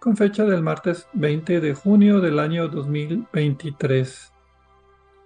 [0.00, 4.32] con fecha del martes 20 de junio del año 2023.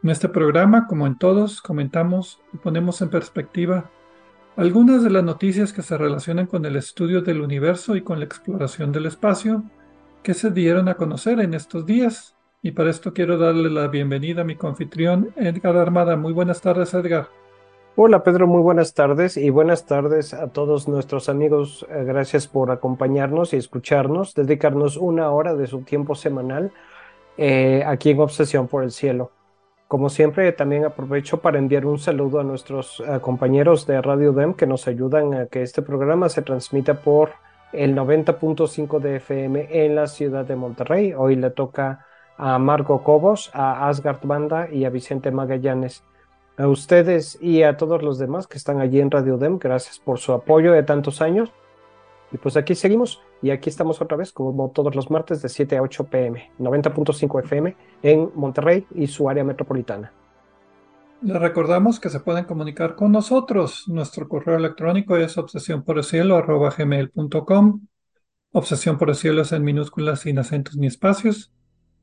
[0.02, 3.88] En este programa, como en todos, comentamos y ponemos en perspectiva
[4.56, 8.24] algunas de las noticias que se relacionan con el estudio del universo y con la
[8.24, 9.62] exploración del espacio
[10.24, 12.34] que se dieron a conocer en estos días.
[12.60, 16.16] Y para esto quiero darle la bienvenida a mi confitrión Edgar Armada.
[16.16, 17.28] Muy buenas tardes, Edgar.
[17.96, 21.86] Hola Pedro, muy buenas tardes y buenas tardes a todos nuestros amigos.
[21.88, 26.72] Eh, gracias por acompañarnos y escucharnos, dedicarnos una hora de su tiempo semanal
[27.36, 29.30] eh, aquí en Obsesión por el Cielo.
[29.86, 34.54] Como siempre, también aprovecho para enviar un saludo a nuestros eh, compañeros de Radio DEM
[34.54, 37.30] que nos ayudan a que este programa se transmita por
[37.72, 41.14] el 90.5 de FM en la ciudad de Monterrey.
[41.16, 42.04] Hoy le toca
[42.38, 46.02] a Marco Cobos, a Asgard Banda y a Vicente Magallanes.
[46.56, 50.18] A ustedes y a todos los demás que están allí en Radio Dem, gracias por
[50.18, 51.50] su apoyo de tantos años.
[52.30, 55.76] Y pues aquí seguimos y aquí estamos otra vez como todos los martes de 7
[55.76, 60.12] a 8 pm, 90.5 FM en Monterrey y su área metropolitana.
[61.22, 63.84] Les recordamos que se pueden comunicar con nosotros.
[63.88, 66.36] Nuestro correo electrónico es obsesión por el cielo
[68.52, 71.52] Obsesión por el cielo es en minúsculas sin acentos ni espacios.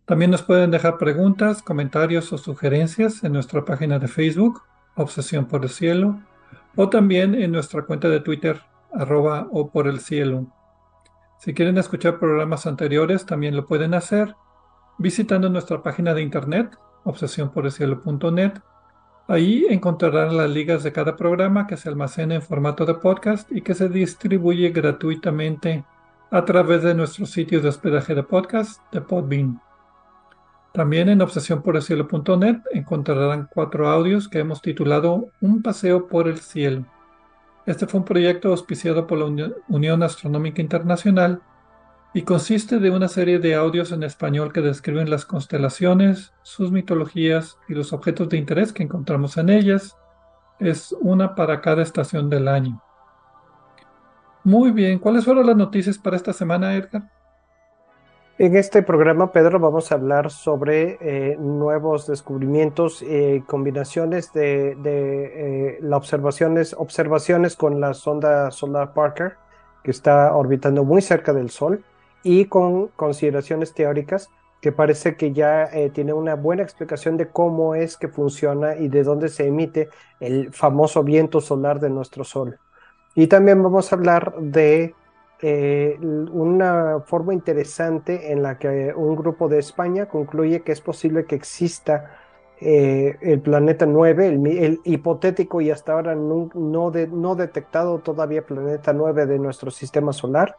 [0.05, 4.63] También nos pueden dejar preguntas, comentarios o sugerencias en nuestra página de Facebook,
[4.95, 6.19] Obsesión por el Cielo,
[6.75, 8.61] o también en nuestra cuenta de Twitter,
[8.93, 10.47] arroba o por el cielo.
[11.39, 14.35] Si quieren escuchar programas anteriores, también lo pueden hacer
[14.97, 18.53] visitando nuestra página de internet, obsesionporelcielo.net.
[19.27, 23.61] Ahí encontrarán las ligas de cada programa que se almacena en formato de podcast y
[23.61, 25.83] que se distribuye gratuitamente
[26.29, 29.59] a través de nuestro sitio de hospedaje de podcast de Podbean.
[30.73, 36.85] También en obsesiónporelcielo.net encontrarán cuatro audios que hemos titulado Un paseo por el cielo.
[37.65, 41.41] Este fue un proyecto auspiciado por la Unión Astronómica Internacional
[42.13, 47.57] y consiste de una serie de audios en español que describen las constelaciones, sus mitologías
[47.67, 49.97] y los objetos de interés que encontramos en ellas.
[50.59, 52.81] Es una para cada estación del año.
[54.43, 57.03] Muy bien, ¿cuáles fueron las noticias para esta semana, Edgar?
[58.41, 65.77] En este programa, Pedro, vamos a hablar sobre eh, nuevos descubrimientos y combinaciones de, eh,
[65.81, 69.33] las observaciones, observaciones con la sonda Solar Parker,
[69.83, 71.83] que está orbitando muy cerca del Sol,
[72.23, 74.27] y con consideraciones teóricas
[74.59, 78.87] que parece que ya eh, tiene una buena explicación de cómo es que funciona y
[78.87, 82.57] de dónde se emite el famoso viento solar de nuestro Sol.
[83.13, 84.95] Y también vamos a hablar de
[85.43, 91.25] eh, una forma interesante en la que un grupo de España concluye que es posible
[91.25, 92.19] que exista
[92.59, 99.25] eh, el planeta 9, el, hipotético y hasta ahora no, no, detectado todavía planeta 9
[99.25, 100.57] de nuestro sistema solar.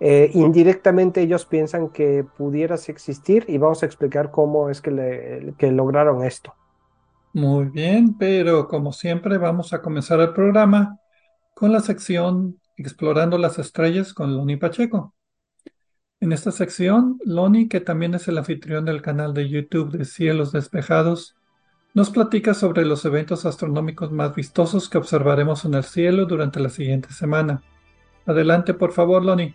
[0.00, 5.72] Eh, indirectamente ellos piensan que pudieras existir y vamos a explicar cómo es que, que
[5.72, 6.54] lograron esto.
[7.32, 10.98] Muy bien, pero como siempre vamos a comenzar el programa
[11.54, 15.14] con la sección Explorando las estrellas con Loni Pacheco.
[16.18, 20.50] En esta sección, Loni, que también es el anfitrión del canal de YouTube de Cielos
[20.50, 21.36] Despejados,
[21.92, 26.70] nos platica sobre los eventos astronómicos más vistosos que observaremos en el cielo durante la
[26.70, 27.62] siguiente semana.
[28.24, 29.54] Adelante, por favor, Loni.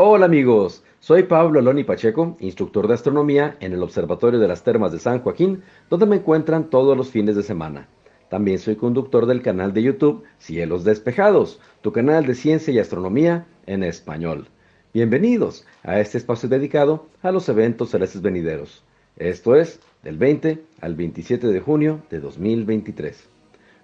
[0.00, 4.92] Hola amigos, soy Pablo Aloni Pacheco, instructor de astronomía en el Observatorio de las Termas
[4.92, 7.88] de San Joaquín, donde me encuentran todos los fines de semana.
[8.28, 13.46] También soy conductor del canal de YouTube Cielos Despejados, tu canal de ciencia y astronomía
[13.64, 14.48] en español.
[14.92, 18.84] Bienvenidos a este espacio dedicado a los eventos celestes venideros.
[19.16, 23.30] Esto es del 20 al 27 de junio de 2023.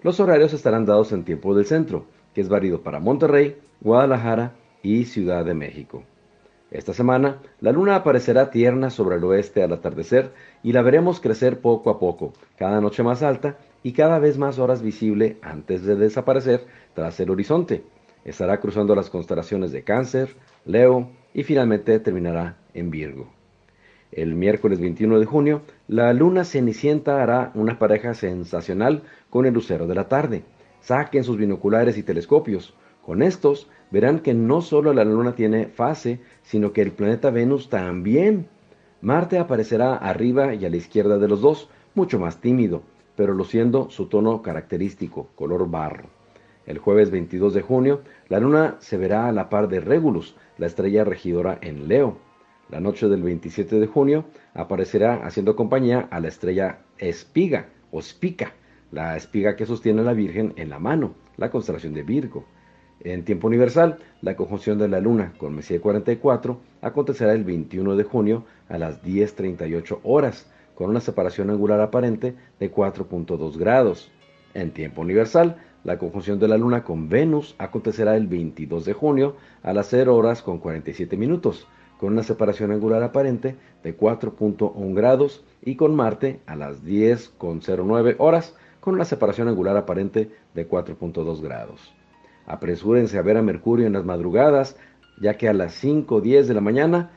[0.03, 2.05] Los horarios estarán dados en tiempo del centro,
[2.35, 6.03] que es válido para Monterrey, Guadalajara y Ciudad de México.
[6.71, 10.33] Esta semana, la luna aparecerá tierna sobre el oeste al atardecer
[10.63, 14.57] y la veremos crecer poco a poco, cada noche más alta y cada vez más
[14.57, 16.65] horas visible antes de desaparecer
[16.95, 17.83] tras el horizonte.
[18.25, 20.35] Estará cruzando las constelaciones de Cáncer,
[20.65, 23.29] Leo y finalmente terminará en Virgo.
[24.11, 29.85] El miércoles 21 de junio, la luna cenicienta hará una pareja sensacional con el lucero
[29.85, 30.43] de la tarde.
[30.81, 32.73] Saquen sus binoculares y telescopios.
[33.03, 37.69] Con estos verán que no solo la luna tiene fase, sino que el planeta Venus
[37.69, 38.47] también.
[39.01, 42.83] Marte aparecerá arriba y a la izquierda de los dos, mucho más tímido,
[43.15, 46.09] pero luciendo su tono característico, color barro.
[46.65, 50.65] El jueves 22 de junio, la luna se verá a la par de Regulus, la
[50.65, 52.17] estrella regidora en Leo.
[52.69, 58.53] La noche del 27 de junio aparecerá haciendo compañía a la estrella Espiga o Spica,
[58.91, 62.45] la espiga que sostiene la Virgen en la mano, la constelación de Virgo.
[63.01, 68.03] En tiempo universal, la conjunción de la Luna con Messier 44 acontecerá el 21 de
[68.03, 74.11] junio a las 10.38 horas, con una separación angular aparente de 4.2 grados.
[74.53, 79.35] En tiempo universal, la conjunción de la Luna con Venus acontecerá el 22 de junio
[79.61, 81.67] a las 0 horas con 47 minutos,
[81.99, 88.55] con una separación angular aparente de 4.1 grados y con Marte a las 10.09 horas
[88.79, 91.94] con una separación angular aparente de 4.2 grados.
[92.45, 94.77] Apresúrense a ver a Mercurio en las madrugadas,
[95.19, 97.11] ya que a las 5.10 de la mañana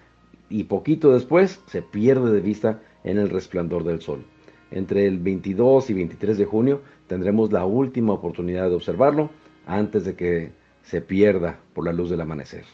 [0.49, 4.25] y poquito después se pierde de vista en el resplandor del Sol.
[4.71, 9.31] Entre el 22 y 23 de junio tendremos la última oportunidad de observarlo
[9.67, 10.53] antes de que
[10.83, 12.65] se pierda por la luz del amanecer.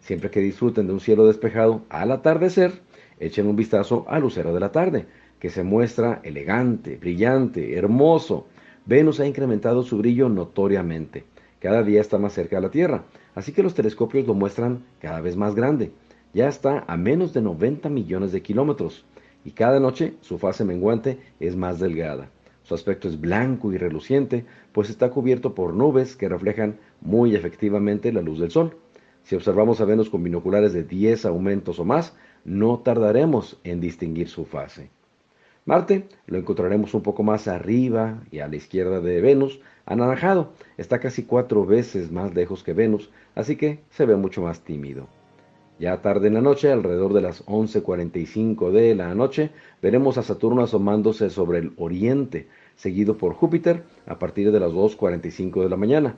[0.00, 2.82] Siempre que disfruten de un cielo despejado al atardecer,
[3.18, 5.06] echen un vistazo al lucero de la tarde,
[5.38, 8.46] que se muestra elegante, brillante, hermoso.
[8.86, 11.24] Venus ha incrementado su brillo notoriamente.
[11.64, 15.22] Cada día está más cerca de la Tierra, así que los telescopios lo muestran cada
[15.22, 15.92] vez más grande.
[16.34, 19.06] Ya está a menos de 90 millones de kilómetros
[19.46, 22.28] y cada noche su fase menguante es más delgada.
[22.64, 28.12] Su aspecto es blanco y reluciente, pues está cubierto por nubes que reflejan muy efectivamente
[28.12, 28.76] la luz del Sol.
[29.22, 32.14] Si observamos a Venus con binoculares de 10 aumentos o más,
[32.44, 34.90] no tardaremos en distinguir su fase.
[35.64, 40.52] Marte lo encontraremos un poco más arriba y a la izquierda de Venus, anaranjado.
[40.76, 45.06] Está casi cuatro veces más lejos que Venus, así que se ve mucho más tímido.
[45.78, 49.50] Ya tarde en la noche, alrededor de las 11.45 de la noche,
[49.82, 55.62] veremos a Saturno asomándose sobre el oriente, seguido por Júpiter a partir de las 2.45
[55.64, 56.16] de la mañana.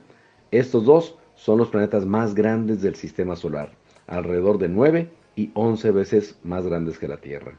[0.51, 3.71] Estos dos son los planetas más grandes del sistema solar,
[4.05, 7.57] alrededor de 9 y 11 veces más grandes que la Tierra.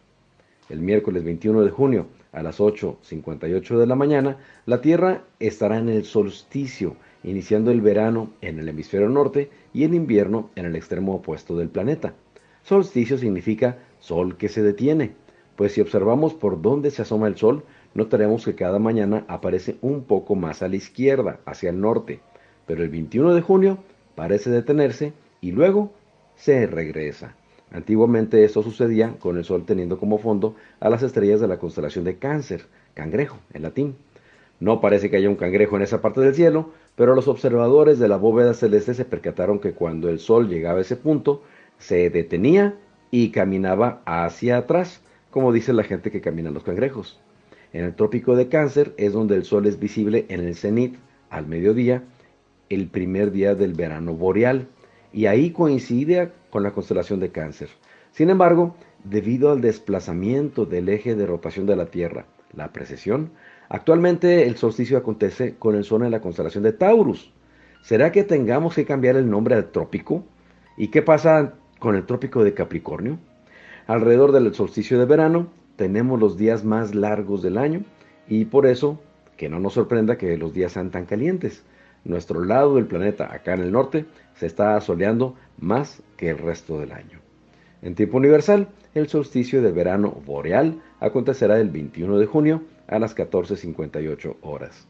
[0.69, 4.37] El miércoles 21 de junio a las 8.58 de la mañana,
[4.67, 9.95] la Tierra estará en el solsticio, iniciando el verano en el hemisferio norte y el
[9.95, 12.13] invierno en el extremo opuesto del planeta.
[12.63, 15.13] Solsticio significa sol que se detiene,
[15.57, 20.05] pues si observamos por dónde se asoma el sol, notaremos que cada mañana aparece un
[20.05, 22.21] poco más a la izquierda, hacia el norte,
[22.67, 23.79] pero el 21 de junio
[24.15, 25.93] parece detenerse y luego
[26.37, 27.38] se regresa.
[27.71, 32.05] Antiguamente esto sucedía con el Sol teniendo como fondo a las estrellas de la constelación
[32.05, 33.97] de Cáncer, cangrejo en latín.
[34.61, 38.09] No parece que haya un cangrejo en esa parte del cielo, pero los observadores de
[38.09, 41.43] la bóveda celeste se percataron que cuando el Sol llegaba a ese punto,
[41.79, 42.75] se detenía
[43.11, 47.21] y caminaba hacia atrás, como dice la gente que camina los cangrejos.
[47.73, 50.97] En el trópico de Cáncer es donde el Sol es visible en el cenit
[51.31, 52.03] al mediodía
[52.71, 54.69] el primer día del verano boreal
[55.13, 57.69] y ahí coincide con la constelación de cáncer.
[58.13, 58.75] Sin embargo,
[59.05, 63.31] debido al desplazamiento del eje de rotación de la Tierra, la precesión,
[63.69, 67.33] actualmente el solsticio acontece con el sol en la constelación de Taurus.
[67.83, 70.25] ¿Será que tengamos que cambiar el nombre al trópico?
[70.77, 73.19] ¿Y qué pasa con el trópico de Capricornio?
[73.87, 77.83] Alrededor del solsticio de verano tenemos los días más largos del año
[78.27, 79.01] y por eso
[79.37, 81.63] que no nos sorprenda que los días sean tan calientes
[82.05, 86.81] nuestro lado del planeta, acá en el norte, se está soleando más que el resto
[86.81, 87.21] del año.
[87.83, 93.17] En tiempo universal, el solsticio de verano boreal acontecerá el 21 de junio a las
[93.17, 94.89] 14.58 horas.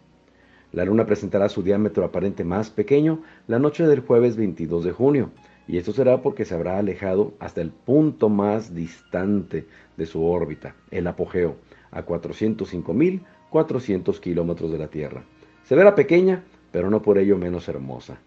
[0.72, 5.30] La luna presentará su diámetro aparente más pequeño la noche del jueves 22 de junio,
[5.66, 10.76] y esto será porque se habrá alejado hasta el punto más distante de su órbita,
[10.90, 11.56] el apogeo,
[11.90, 15.24] a 405.400 kilómetros de la Tierra.
[15.64, 18.18] Se verá pequeña, pero no por ello menos hermosa.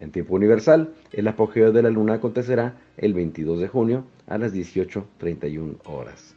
[0.00, 4.54] En tiempo universal, el apogeo de la luna acontecerá el 22 de junio a las
[4.54, 6.34] 18.31 horas.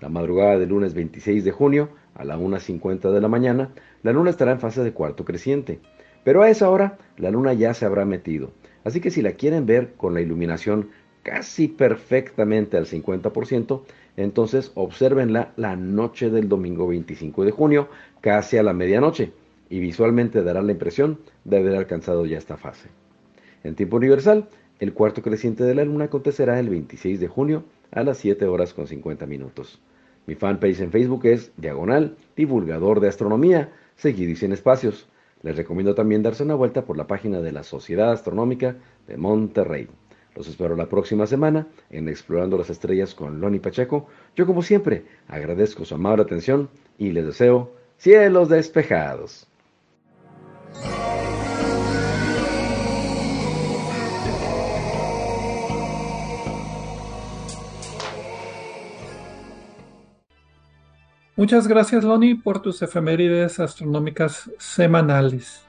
[0.00, 3.70] La madrugada del lunes 26 de junio, a la 1.50 de la mañana,
[4.02, 5.80] la luna estará en fase de cuarto creciente.
[6.24, 8.52] Pero a esa hora, la luna ya se habrá metido.
[8.84, 10.88] Así que si la quieren ver con la iluminación
[11.22, 13.82] casi perfectamente al 50%,
[14.16, 17.88] entonces obsérvenla la noche del domingo 25 de junio,
[18.22, 19.32] casi a la medianoche,
[19.74, 22.90] y visualmente dará la impresión de haber alcanzado ya esta fase.
[23.64, 28.04] En tiempo universal, el cuarto creciente de la luna acontecerá el 26 de junio a
[28.04, 29.80] las 7 horas con 50 minutos.
[30.28, 35.08] Mi fanpage en Facebook es Diagonal Divulgador de Astronomía, seguido y sin espacios.
[35.42, 38.76] Les recomiendo también darse una vuelta por la página de la Sociedad Astronómica
[39.08, 39.88] de Monterrey.
[40.36, 44.06] Los espero la próxima semana en Explorando las Estrellas con Loni Pacheco.
[44.36, 49.48] Yo como siempre agradezco su amable atención y les deseo cielos despejados.
[61.36, 65.64] Muchas gracias, Loni, por tus efemérides astronómicas semanales.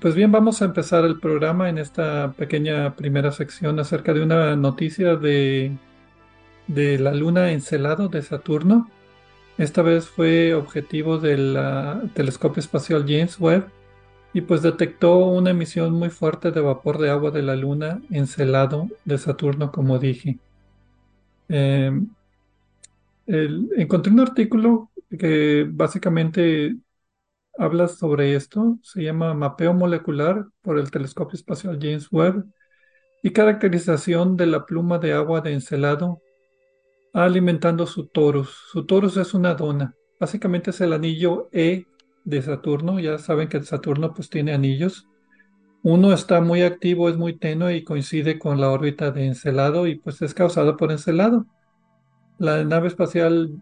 [0.00, 4.56] Pues bien, vamos a empezar el programa en esta pequeña primera sección acerca de una
[4.56, 5.72] noticia de,
[6.66, 8.90] de la luna Encelado de Saturno.
[9.56, 11.56] Esta vez fue objetivo del
[12.14, 13.68] telescopio espacial James Webb
[14.32, 18.88] y pues detectó una emisión muy fuerte de vapor de agua de la luna Encelado
[19.04, 20.38] de Saturno, como dije.
[23.32, 26.76] Encontré un artículo que básicamente
[27.56, 28.78] habla sobre esto.
[28.82, 32.44] Se llama Mapeo Molecular por el Telescopio Espacial James Webb
[33.22, 36.20] y caracterización de la pluma de agua de Encelado
[37.12, 38.50] alimentando su torus.
[38.72, 39.94] Su torus es una dona.
[40.18, 41.84] Básicamente es el anillo E
[42.24, 42.98] de Saturno.
[42.98, 45.06] Ya saben que Saturno pues tiene anillos.
[45.84, 50.00] Uno está muy activo, es muy tenue y coincide con la órbita de Encelado y
[50.00, 51.46] pues es causado por Encelado.
[52.40, 53.60] La nave espacial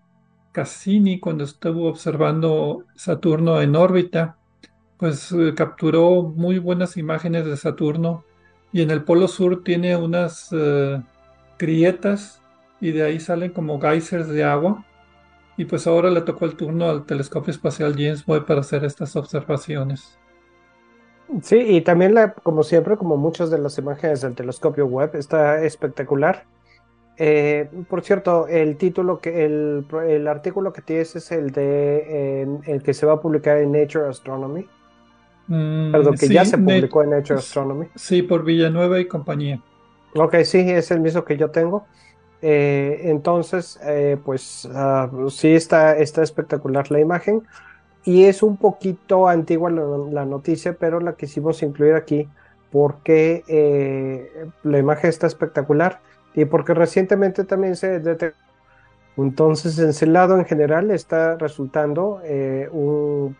[0.52, 4.36] Cassini, cuando estuvo observando Saturno en órbita,
[4.98, 8.22] pues eh, capturó muy buenas imágenes de Saturno
[8.70, 11.02] y en el polo sur tiene unas uh,
[11.58, 12.40] grietas
[12.80, 14.84] y de ahí salen como geysers de agua.
[15.56, 19.16] Y pues ahora le tocó el turno al telescopio espacial James Webb para hacer estas
[19.16, 20.16] observaciones.
[21.42, 25.64] Sí, y también, la, como siempre, como muchas de las imágenes del telescopio Webb, está
[25.64, 26.46] espectacular.
[27.20, 32.82] Eh, por cierto, el título que el, el, artículo que tienes es el de el
[32.82, 34.66] que se va a publicar en Nature Astronomy.
[35.48, 37.86] Mm, Perdón, que ya se publicó en Nature Astronomy.
[37.96, 39.60] Sí, por Villanueva y compañía.
[40.14, 41.86] Ok, sí, es el mismo que yo tengo.
[42.40, 47.42] Eh, entonces, eh, pues uh, sí está, está espectacular la imagen.
[48.04, 49.82] Y es un poquito antigua la,
[50.12, 52.28] la noticia, pero la quisimos incluir aquí
[52.70, 53.42] porque
[54.62, 56.00] la imagen está espectacular
[56.34, 58.48] y porque recientemente también se detectó.
[59.18, 63.34] Entonces, Encelado en general está resultando eh, un,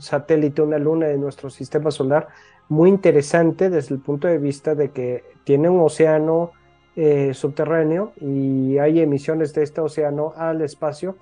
[0.00, 2.28] satélite, una luna de nuestro sistema solar
[2.70, 6.52] muy interesante desde el punto de vista de que tiene un océano
[6.96, 11.16] eh, subterráneo y hay emisiones de este océano al espacio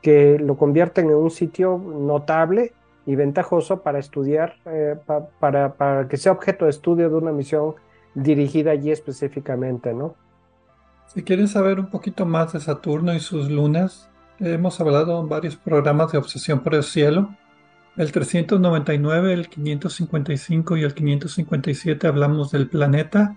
[0.00, 2.72] que lo convierten en un sitio notable
[3.04, 4.96] y ventajoso para estudiar, eh,
[5.38, 7.74] para, para que sea objeto de estudio de una misión
[8.14, 10.14] dirigida allí específicamente, ¿no?
[11.06, 15.56] Si quieren saber un poquito más de Saturno y sus lunas, hemos hablado en varios
[15.56, 17.36] programas de Obsesión por el Cielo.
[17.96, 23.36] El 399, el 555 y el 557 hablamos del planeta.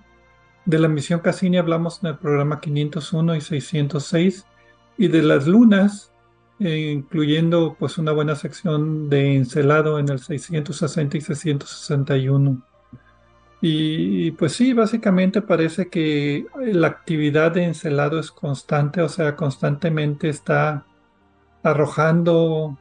[0.65, 4.45] De la misión Cassini hablamos en el programa 501 y 606.
[4.97, 6.13] Y de las lunas,
[6.59, 12.61] eh, incluyendo pues una buena sección de Encelado en el 660 y 661.
[13.61, 20.29] Y pues sí, básicamente parece que la actividad de Encelado es constante, o sea, constantemente
[20.29, 20.85] está
[21.63, 22.77] arrojando,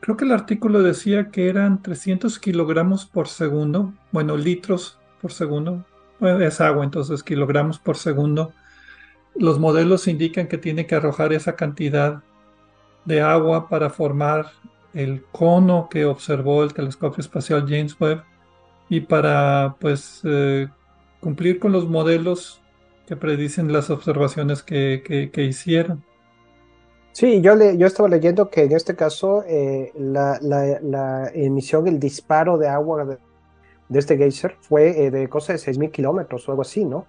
[0.00, 5.84] creo que el artículo decía que eran 300 kilogramos por segundo, bueno, litros por segundo,
[6.20, 8.52] es agua, entonces kilogramos por segundo.
[9.34, 12.22] Los modelos indican que tiene que arrojar esa cantidad
[13.04, 14.50] de agua para formar
[14.94, 18.24] el cono que observó el telescopio espacial James Webb
[18.88, 20.68] y para pues eh,
[21.20, 22.60] cumplir con los modelos
[23.06, 26.04] que predicen las observaciones que, hicieron.
[27.12, 32.58] Sí, yo, le, yo estaba leyendo que en este caso eh, la, emisión, el disparo
[32.58, 33.18] de agua de,
[33.98, 37.06] este geyser fue eh, de cosa de 6.000 kilómetros o algo así, ¿no?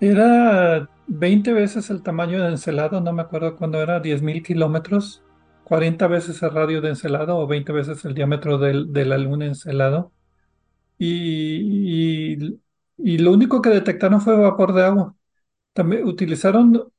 [0.00, 5.22] Era 20 veces el tamaño de Encelado, no me acuerdo cuándo era, 10.000 kilómetros,
[5.64, 10.10] 40 veces el radio de Encelado o 20 veces el diámetro de la luna Encelado.
[11.04, 12.36] Y,
[13.18, 15.16] lo único que detectaron fue vapor de agua.
[15.74, 16.92] También utilizaron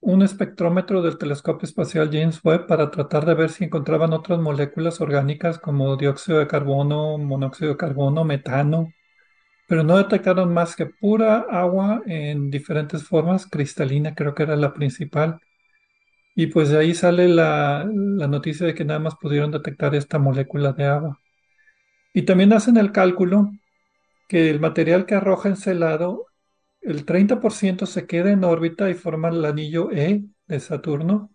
[0.00, 5.00] un espectrómetro del telescopio espacial James Webb para tratar de ver si encontraban otras moléculas
[5.00, 8.92] orgánicas como dióxido de carbono, monóxido de carbono, metano,
[9.68, 14.74] pero no detectaron más que pura agua en diferentes formas, cristalina creo que era la
[14.74, 15.40] principal.
[16.36, 20.18] Y pues de ahí sale la, la noticia de que nada más pudieron detectar esta
[20.18, 21.20] molécula de agua.
[22.14, 23.50] Y también hacen el cálculo
[24.28, 26.26] que el material que arroja Encelado,
[26.80, 31.30] el 30% se queda en órbita y forma el anillo E de Saturno,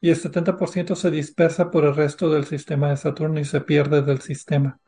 [0.00, 4.02] y el 70% se dispersa por el resto del sistema de Saturno y se pierde
[4.02, 4.80] del sistema.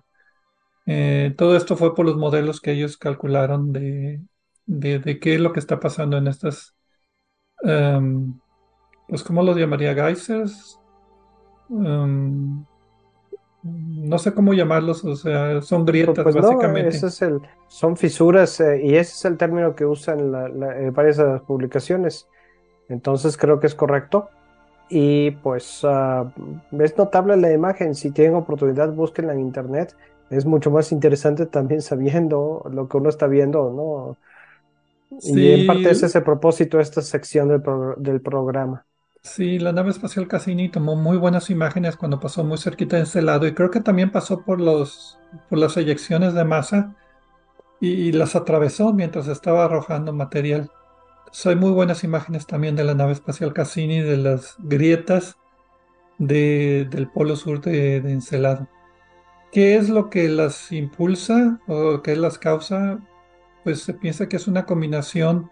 [0.87, 4.23] Eh, todo esto fue por los modelos que ellos calcularon de,
[4.67, 6.76] de, qué es lo que está pasando en estas,
[7.62, 8.38] em,
[9.09, 9.95] pues, ¿cómo los llamaría?
[9.95, 10.79] Geysers.
[11.71, 12.64] Em,
[13.62, 16.97] no sé cómo llamarlos, o sea, son grietas pues básicamente.
[16.97, 21.25] es el, son fisuras eh, y ese es el término que usan en varias de
[21.25, 22.26] las publicaciones.
[22.88, 24.31] Entonces creo que es correcto.
[24.88, 26.29] Y pues uh,
[26.81, 27.95] es notable la imagen.
[27.95, 29.95] Si tienen oportunidad, búsquenla en internet.
[30.31, 34.17] Es mucho más interesante también sabiendo lo que uno está viendo, ¿no?
[35.23, 37.62] Y en parte ese es el propósito de esta sección del,
[37.99, 38.87] del programa.
[39.23, 43.21] Sí, la nave espacial Cassini tomó muy buenas imágenes cuando pasó muy cerquita de ese
[43.21, 44.59] lado y creo que también pasó por
[45.49, 46.97] por las eyecciones de masa
[47.81, 50.71] y, las atravesó mientras estaba arrojando material.
[51.45, 55.37] hay muy buenas imágenes también de la nave espacial Cassini, de las grietas
[56.19, 58.69] del polo sur de, Encelado.
[59.53, 63.00] ¿Qué es lo que las impulsa o qué las causa?
[63.65, 65.50] Pues se piensa que es una combinación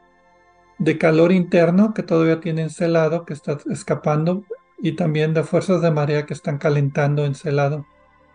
[0.79, 4.45] de calor interno que todavía tiene encelado, que está escapando,
[4.81, 7.87] y también de fuerzas de marea que están calentando encelado.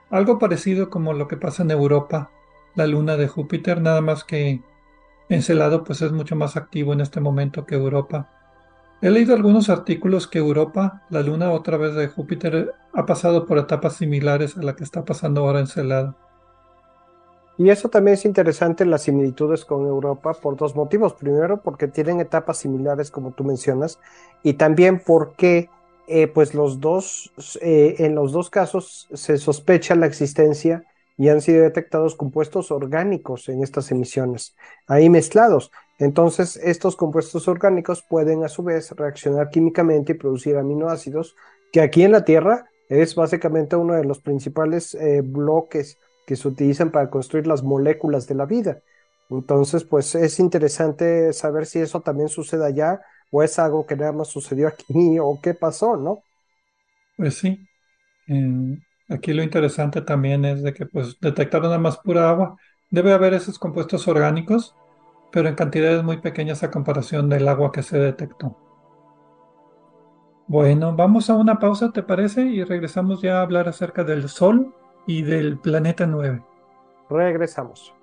[0.09, 2.31] Algo parecido como lo que pasa en Europa,
[2.75, 4.61] la luna de Júpiter, nada más que
[5.29, 8.29] Encelado pues es mucho más activo en este momento que Europa.
[9.01, 13.57] He leído algunos artículos que Europa, la luna otra vez de Júpiter, ha pasado por
[13.57, 16.15] etapas similares a la que está pasando ahora Encelado.
[17.57, 21.13] Y eso también es interesante, las similitudes con Europa, por dos motivos.
[21.13, 23.99] Primero, porque tienen etapas similares, como tú mencionas,
[24.41, 25.69] y también porque,
[26.07, 30.83] eh, pues, los dos, eh, en los dos casos se sospecha la existencia
[31.15, 34.55] y han sido detectados compuestos orgánicos en estas emisiones,
[34.87, 35.71] ahí mezclados.
[35.99, 41.35] Entonces, estos compuestos orgánicos pueden a su vez reaccionar químicamente y producir aminoácidos,
[41.71, 46.47] que aquí en la Tierra es básicamente uno de los principales eh, bloques que se
[46.47, 48.81] utilizan para construir las moléculas de la vida.
[49.29, 54.11] Entonces, pues es interesante saber si eso también sucede allá o es algo que nada
[54.11, 56.23] más sucedió aquí o qué pasó, ¿no?
[57.17, 57.67] Pues sí.
[59.09, 62.57] aquí lo interesante también es de que pues detectaron nada más pura agua.
[62.89, 64.75] Debe haber esos compuestos orgánicos,
[65.31, 68.57] pero en cantidades muy pequeñas a comparación del agua que se detectó.
[70.47, 72.43] Bueno, vamos a una pausa, ¿te parece?
[72.43, 76.41] Y regresamos ya a hablar acerca del Sol y del planeta 9.
[77.09, 77.93] Regresamos.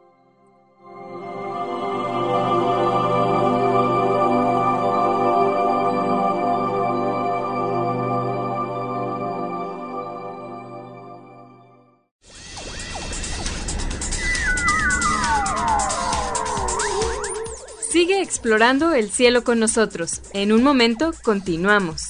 [17.90, 20.22] Sigue explorando el cielo con nosotros.
[20.32, 22.10] En un momento continuamos.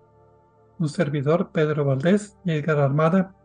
[0.81, 3.35] Un servidor, Pedro Valdés y Edgar Armada.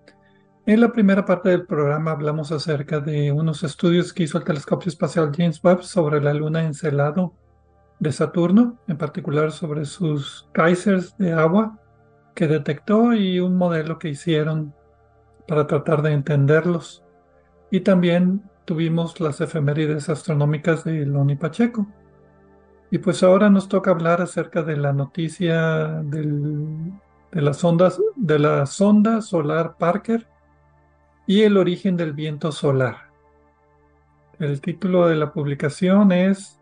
[0.64, 4.88] En la primera parte del programa hablamos acerca de unos estudios que hizo el telescopio
[4.88, 7.35] espacial James Webb sobre la luna Encelado
[7.99, 11.79] de Saturno, en particular sobre sus geysers de agua
[12.35, 14.75] que detectó y un modelo que hicieron
[15.46, 17.05] para tratar de entenderlos.
[17.70, 21.87] Y también tuvimos las efemérides astronómicas de Loni Pacheco.
[22.90, 26.94] Y pues ahora nos toca hablar acerca de la noticia del,
[27.32, 30.26] de, las ondas, de la sonda solar Parker
[31.26, 33.10] y el origen del viento solar.
[34.38, 36.60] El título de la publicación es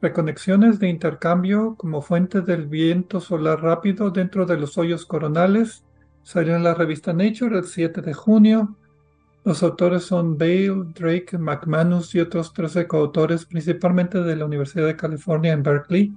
[0.00, 5.84] Reconexiones de intercambio como fuente del viento solar rápido dentro de los hoyos coronales.
[6.22, 8.76] Salió en la revista Nature el 7 de junio
[9.48, 14.94] los autores son Bale, Drake, McManus y otros 13 coautores, principalmente de la Universidad de
[14.94, 16.12] California en Berkeley,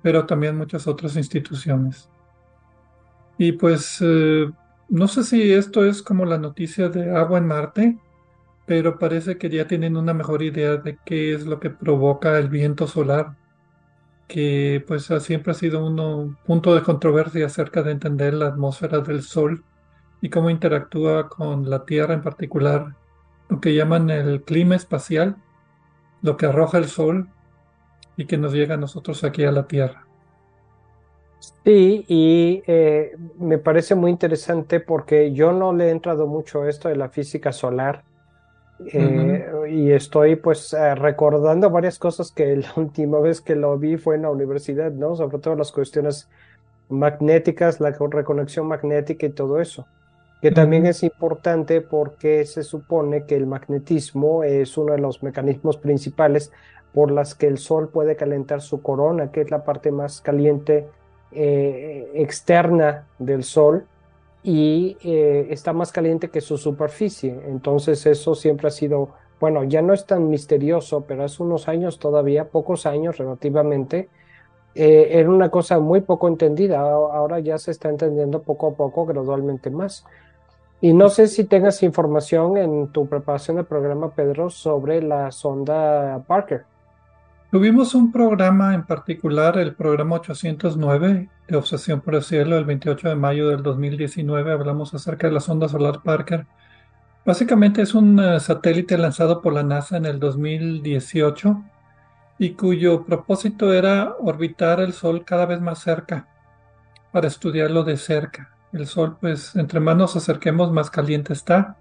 [0.00, 2.08] pero también muchas otras instituciones.
[3.40, 4.50] Y pues eh,
[4.90, 7.98] no sé si esto es como la noticia de agua en Marte,
[8.66, 12.50] pero parece que ya tienen una mejor idea de qué es lo que provoca el
[12.50, 13.38] viento solar,
[14.28, 19.22] que pues siempre ha sido un punto de controversia acerca de entender la atmósfera del
[19.22, 19.64] Sol
[20.20, 22.94] y cómo interactúa con la Tierra en particular,
[23.48, 25.36] lo que llaman el clima espacial,
[26.20, 27.30] lo que arroja el Sol
[28.18, 30.09] y que nos llega a nosotros aquí a la Tierra.
[31.40, 36.68] Sí, y eh, me parece muy interesante porque yo no le he entrado mucho a
[36.68, 38.04] esto de la física solar.
[38.92, 43.96] Eh, y estoy pues eh, recordando varias cosas que la última vez que lo vi
[43.96, 45.16] fue en la universidad, ¿no?
[45.16, 46.28] Sobre todo las cuestiones
[46.88, 49.86] magnéticas, la reconexión magnética y todo eso
[50.40, 55.76] que también es importante porque se supone que el magnetismo es uno de los mecanismos
[55.76, 56.50] principales
[56.94, 60.88] por las que el Sol puede calentar su corona, que es la parte más caliente
[61.32, 63.86] eh, externa del Sol,
[64.42, 67.38] y eh, está más caliente que su superficie.
[67.46, 71.98] Entonces eso siempre ha sido, bueno, ya no es tan misterioso, pero hace unos años
[71.98, 74.08] todavía, pocos años relativamente,
[74.74, 76.80] eh, era una cosa muy poco entendida.
[76.80, 80.04] Ahora ya se está entendiendo poco a poco, gradualmente más.
[80.80, 86.24] Y no sé si tengas información en tu preparación del programa, Pedro, sobre la sonda
[86.26, 86.64] Parker.
[87.50, 93.08] Tuvimos un programa en particular, el programa 809 de Obsesión por el Cielo, el 28
[93.08, 94.52] de mayo del 2019.
[94.52, 96.46] Hablamos acerca de la sonda solar Parker.
[97.26, 101.60] Básicamente es un eh, satélite lanzado por la NASA en el 2018
[102.38, 106.28] y cuyo propósito era orbitar el Sol cada vez más cerca
[107.10, 108.54] para estudiarlo de cerca.
[108.72, 111.76] El sol, pues, entre más nos acerquemos, más caliente está.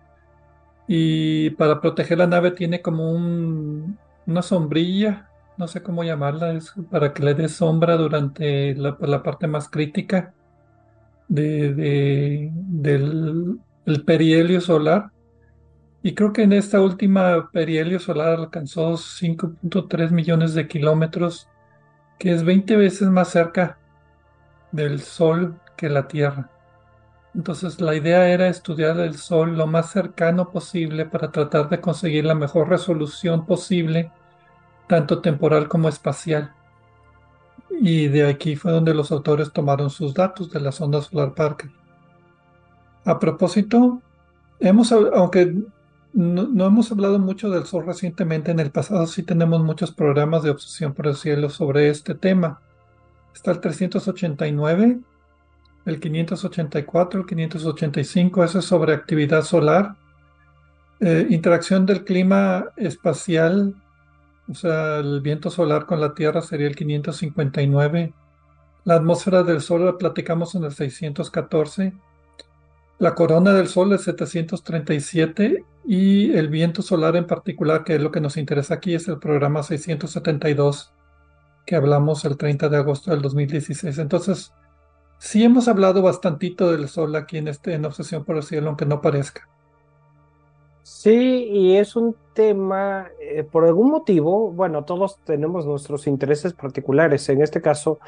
[0.88, 5.29] Y para proteger la nave tiene como un, una sombrilla,
[5.60, 10.34] no sé cómo llamarla, es para que le dé sombra durante la, parte más crítica
[11.28, 15.12] de, del el perihelio solar.
[16.02, 21.50] Y creo que en esta última perihelio solar alcanzó 5.3 millones de kilómetros,
[22.17, 23.78] que es 20 veces más cerca
[24.72, 26.50] del Sol que la Tierra.
[27.36, 32.24] Entonces la idea era estudiar el Sol lo más cercano posible para tratar de conseguir
[32.24, 34.10] la mejor resolución posible,
[34.89, 36.52] tanto temporal como espacial.
[37.80, 41.69] Y de aquí fue donde los autores tomaron sus datos de la sonda solar Parker.
[43.06, 44.02] A propósito,
[44.60, 45.56] hemos, aunque
[46.12, 50.41] no, no, hemos hablado mucho del Sol recientemente, en el pasado sí tenemos muchos programas
[50.41, 52.60] de obsesión por el cielo sobre este tema.
[53.34, 54.99] Está el 389,
[55.86, 59.95] el 584, el 585, eso es sobre actividad solar,
[60.99, 63.75] eh, interacción del clima espacial,
[64.50, 68.14] o sea, el viento solar con la Tierra sería el 559,
[68.86, 71.94] la atmósfera del Sol la platicamos en el 614,
[72.98, 78.12] la corona del Sol es 737 y el viento solar en particular, que es lo
[78.12, 80.94] que nos interesa aquí, es el programa 672
[81.66, 84.00] que hablamos el 30 de agosto del 2016.
[84.00, 84.52] Entonces,
[85.20, 88.86] Sí hemos hablado bastantito del sol aquí en este en Obsesión por el Cielo, aunque
[88.86, 89.50] no parezca.
[90.91, 97.30] Sí, y es un tema, eh, por algún motivo, bueno, todos tenemos nuestros intereses particulares.
[97.30, 97.99] En este caso,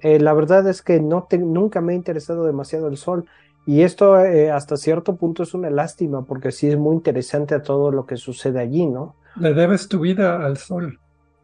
[0.00, 3.26] eh, la verdad es que no nunca me ha interesado demasiado el sol.
[3.66, 7.62] Y esto eh, hasta cierto punto es una lástima, porque sí es muy interesante a
[7.62, 9.16] todo lo que sucede allí, ¿no?
[9.34, 11.00] Le debes tu vida al sol.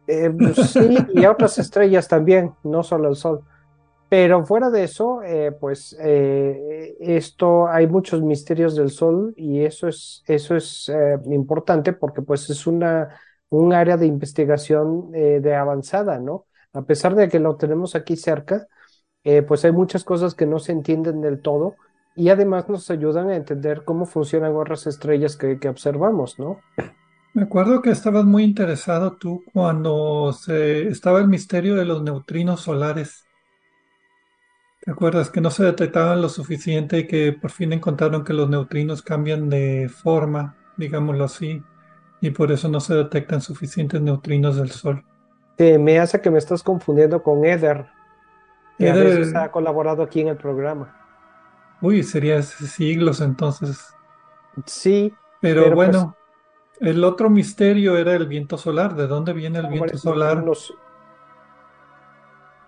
[0.07, 3.41] Pues sí, y a otras estrellas también, no solo al sol.
[4.17, 9.89] Pero fuera de eso, eh, pues eh, esto hay muchos misterios del sol y eso
[9.89, 13.09] es, eso es eh, importante porque pues es una,
[13.49, 16.45] un área de investigación de avanzada, ¿no?
[16.71, 18.67] A pesar de que lo tenemos aquí cerca,
[19.47, 21.75] pues hay muchas cosas que no se entienden del todo
[22.15, 26.61] y además nos ayudan a entender cómo funcionan otras estrellas que, que observamos, ¿no?
[27.33, 32.61] Me acuerdo que estabas muy interesado tú cuando se estaba el misterio de los neutrinos
[32.61, 33.25] solares.
[34.85, 38.49] ¿Te acuerdas que no se detectaban lo suficiente y que por fin encontraron que los
[38.49, 41.63] neutrinos cambian de forma, digámoslo así,
[42.21, 45.03] y por eso no se detectan suficientes neutrinos del Sol?
[45.57, 47.87] Que me hace que me estás confundiendo con Eder,
[48.77, 50.95] que a Eder- veces ha colaborado aquí en el programa.
[51.81, 53.85] Uy, sería hace siglos entonces.
[54.65, 56.15] Sí, Pero, Pero, pues, bueno,
[56.79, 58.95] el otro misterio era el viento solar.
[58.95, 60.43] ¿De dónde viene el viento solar?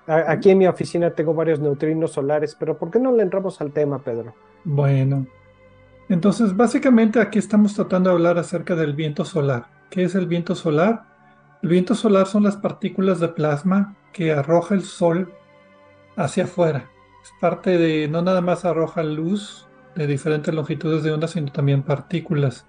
[0.07, 3.73] Aquí en mi oficina tengo varios neutrinos solares, pero ¿por qué no le entramos al
[3.73, 4.33] tema, Pedro?
[4.63, 5.27] Bueno,
[6.07, 9.67] entonces básicamente aquí estamos tratando de hablar acerca del viento solar.
[9.89, 11.03] ¿Qué es el viento solar?
[11.61, 15.33] El viento solar son las partículas de plasma que arroja el sol
[16.15, 16.89] hacia afuera.
[17.23, 21.83] Es parte de, no nada más arroja luz de diferentes longitudes de onda, sino también
[21.83, 22.65] partículas.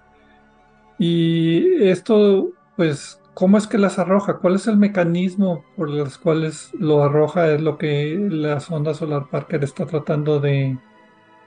[0.97, 4.39] Y esto, pues, ¿cómo es que las arroja?
[4.39, 7.49] ¿Cuál es el mecanismo por los cuales lo arroja?
[7.53, 10.77] Es lo que la sonda Solar Parker está tratando de,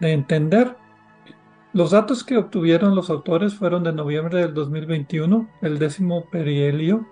[0.01, 0.75] de entender.
[1.75, 7.07] Los datos que obtuvieron los autores fueron de noviembre del 2021, el décimo perihelio,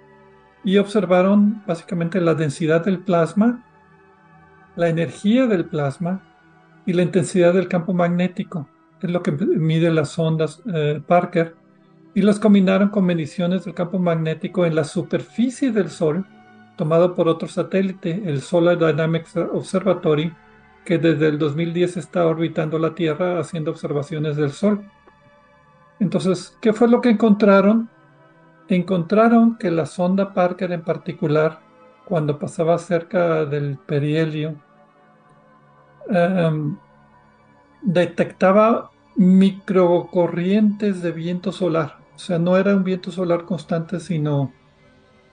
[0.64, 3.62] y observaron básicamente la densidad del plasma,
[4.76, 6.22] la energía del plasma
[6.86, 8.66] y la intensidad del campo magnético.
[9.02, 11.54] Es lo que mide las ondas eh, Parker.
[12.14, 16.26] Y las combinaron con mediciones del campo magnético en la superficie del Sol,
[16.76, 20.32] tomado por otro satélite, el Solar Dynamics Observatory,
[20.84, 24.84] que desde el 2010 está orbitando la Tierra haciendo observaciones del Sol.
[26.00, 27.88] Entonces, ¿qué fue lo que encontraron?
[28.68, 31.60] Encontraron que la sonda Parker en particular,
[32.06, 34.56] cuando pasaba cerca del perihelio,
[36.08, 36.76] em,
[37.82, 41.99] detectaba microcorrientes de viento solar.
[42.20, 44.52] O sea, no era un viento solar constante, sino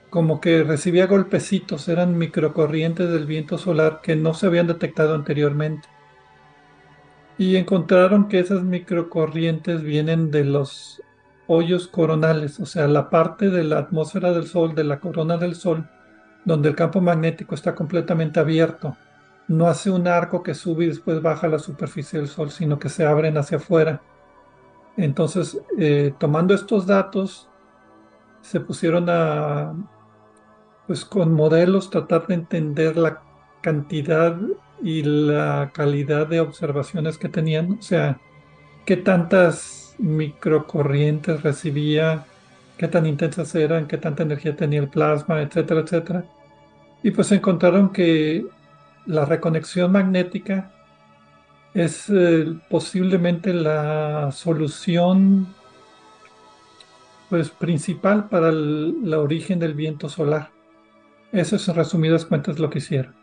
[0.10, 5.86] como que recibía golpecitos, eran microcorrientes del viento solar que no se habían detectado anteriormente.
[7.38, 11.04] Y encontraron que esas microcorrientes vienen de los
[11.45, 15.56] hoyos coronales, o sea, la parte de la atmósfera del Sol, de la corona del
[15.56, 15.89] Sol,
[16.45, 18.95] donde el campo magnético está completamente abierto.
[19.50, 22.80] No hace un arco que sube y después baja a la superficie del Sol, sino
[22.80, 24.02] que se abren hacia afuera.
[24.97, 27.47] Entonces, eh, tomando estos datos,
[28.41, 29.73] se pusieron a,
[30.88, 33.21] pues con modelos, tratar de entender la
[33.62, 34.36] cantidad
[34.81, 38.19] y la calidad de observaciones que tenían, o sea,
[38.86, 42.25] qué tantas microcorrientes recibía,
[42.77, 46.25] qué tan intensas eran, qué tanta energía tenía el plasma, etcétera, etcétera.
[47.03, 48.45] Y pues encontraron que
[49.05, 50.71] la reconexión magnética
[51.73, 55.47] es eh, posiblemente la solución
[57.30, 60.49] pues principal para el, el origen del viento solar.
[61.32, 63.13] Eso es en resumidas cuentas lo que hicieron.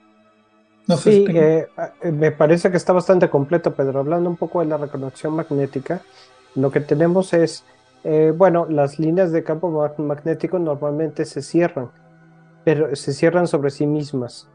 [0.87, 1.69] No sé sí, si tengo- eh,
[2.03, 4.01] eh, me parece que está bastante completo, Pedro.
[4.01, 6.03] Hablando un poco de la reconexión magnética,
[6.55, 7.65] lo que tenemos es,
[8.05, 11.91] eh, bueno, las líneas de campo mag- magnético normalmente se cierran,
[12.65, 14.49] pero se cierran sobre sí mismas.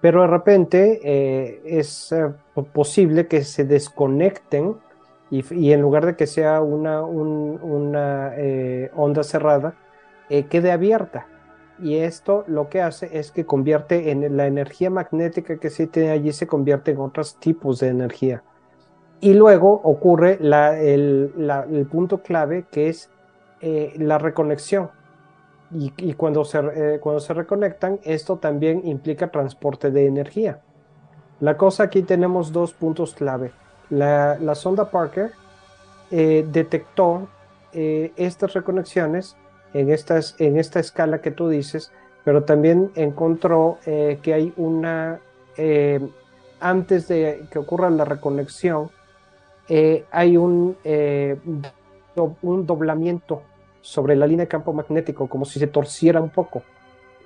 [0.00, 4.76] Pero de repente eh, es eh, po- posible que se desconecten
[5.30, 9.74] y, en lugar de que sea una, un- una eh, onda cerrada,
[10.28, 11.26] quede abierta.
[11.78, 16.10] Y esto lo que hace es que convierte en la energía magnética que se tiene
[16.10, 18.42] allí, se convierte en otros tipos de energía.
[19.20, 23.10] Y luego ocurre el, punto clave que es
[23.60, 24.90] la reconexión.
[25.72, 30.60] Y, cuando, se, eh, cuando se reconectan, esto también implica transporte de energía.
[31.40, 33.52] La cosa aquí tenemos dos puntos clave.
[33.90, 35.32] La, la sonda Parker
[36.10, 37.26] eh, detectó
[37.72, 39.36] eh, estas reconexiones
[39.74, 41.90] en, estas, en esta escala que tú dices,
[42.24, 45.20] pero también encontró eh, que hay una,
[46.60, 48.90] antes de que ocurra la reconexión,
[50.10, 50.76] hay un,
[52.42, 53.42] un doblamiento
[53.86, 56.62] sobre la línea de campo magnético, como si se torciera un poco.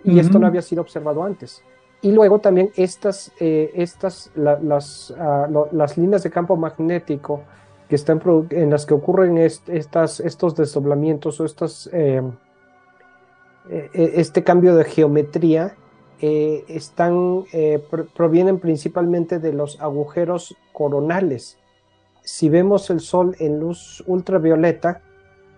[0.04, 1.62] Y esto no había sido observado antes.
[2.02, 7.42] Y luego también estas, eh, estas la- las, ah, lo- las líneas de campo magnético
[7.88, 8.20] que están
[8.50, 12.22] en las que ocurren est- estas, estos desdoblamientos o estas, eh,
[13.70, 15.76] eh, este cambio de geometría
[16.22, 21.56] eh, están, eh, pr- provienen principalmente de los agujeros coronales.
[22.22, 25.00] Si vemos el Sol en luz ultravioleta,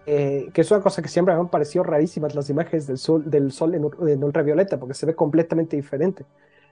[0.05, 3.31] eh, que es una cosa que siempre me han parecido rarísimas las imágenes del sol,
[3.31, 6.25] del sol en, ultravioleta, porque se ve completamente diferente.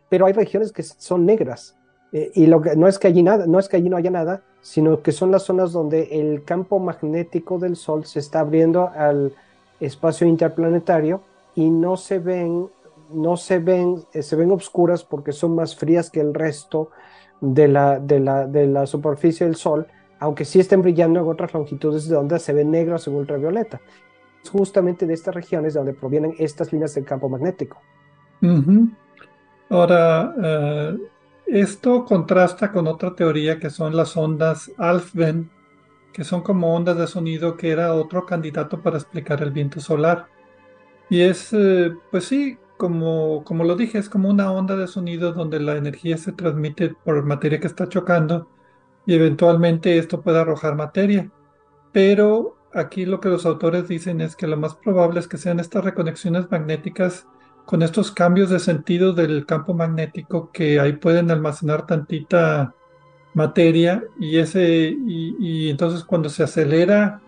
[0.09, 1.77] Pero hay regiones que son negras.
[2.13, 4.11] Eh, y lo que, no, es que allí nada, no es que allí no haya
[4.11, 8.89] nada, sino que son las zonas donde el campo magnético del Sol se está abriendo
[8.89, 9.33] al
[9.79, 11.23] espacio interplanetario
[11.55, 12.69] y no se ven,
[13.13, 16.91] no se ven, eh, se ven oscuras porque son más frías que el resto
[17.41, 19.87] de la, de la, de la superficie del Sol
[20.21, 23.81] aunque sí estén brillando en otras longitudes de onda, se ven negros en ultravioleta.
[24.45, 27.81] Es justamente de estas regiones donde provienen estas líneas del campo magnético.
[29.71, 30.99] Ahora, eh,
[31.47, 35.51] esto contrasta con otra teoría que son las ondas Alfvén,
[36.13, 40.27] que son como ondas de sonido que era otro candidato para explicar el viento solar.
[41.09, 45.33] Y es, eh, pues sí, como, como lo dije, es como una onda de sonido
[45.33, 48.49] donde la energía se transmite por materia que está chocando
[49.07, 51.31] y eventualmente esto puede arrojar materia.
[51.93, 55.61] Pero aquí lo que los autores dicen es que lo más probable es que sean
[55.61, 57.27] estas reconexiones magnéticas
[57.67, 62.75] con estos cambios de sentido del campo magnético que ahí pueden almacenar tantita
[63.35, 67.21] materia y ese y, entonces cuando se acelera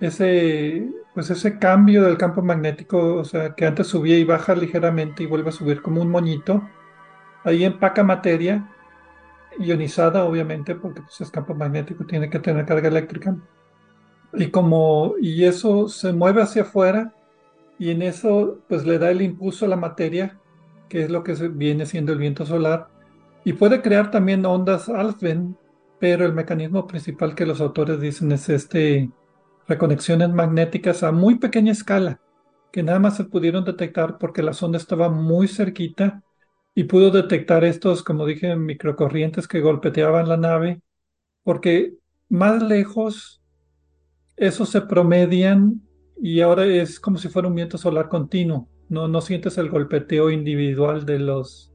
[0.00, 5.24] ese pues ese cambio del campo magnético, o sea, que antes subía y baja ligeramente
[5.24, 6.62] y vuelve a subir como un moñito,
[7.42, 8.70] ahí empaca materia
[9.58, 13.36] ionizada, obviamente, porque pues, es campo magnético, tiene que tener carga eléctrica.
[14.32, 17.14] Y como, y eso se mueve hacia afuera,
[17.78, 20.38] y en eso, pues le da el impulso a la materia,
[20.88, 22.88] que es lo que viene siendo el viento solar,
[23.44, 25.56] y puede crear también ondas Alfvén,
[25.98, 29.10] pero el mecanismo principal que los autores dicen es este
[29.66, 32.20] reconexiones magnéticas a muy pequeña escala,
[32.72, 36.22] que nada más se pudieron detectar porque la sonda estaba muy cerquita
[36.74, 40.80] y pudo detectar estos, como dije, microcorrientes que golpeteaban la nave,
[41.42, 41.94] porque
[42.28, 43.42] más lejos
[44.36, 45.82] esos se promedian
[46.20, 48.68] y ahora es como si fuera un viento solar continuo.
[48.88, 51.72] No, no sientes el golpeteo individual de los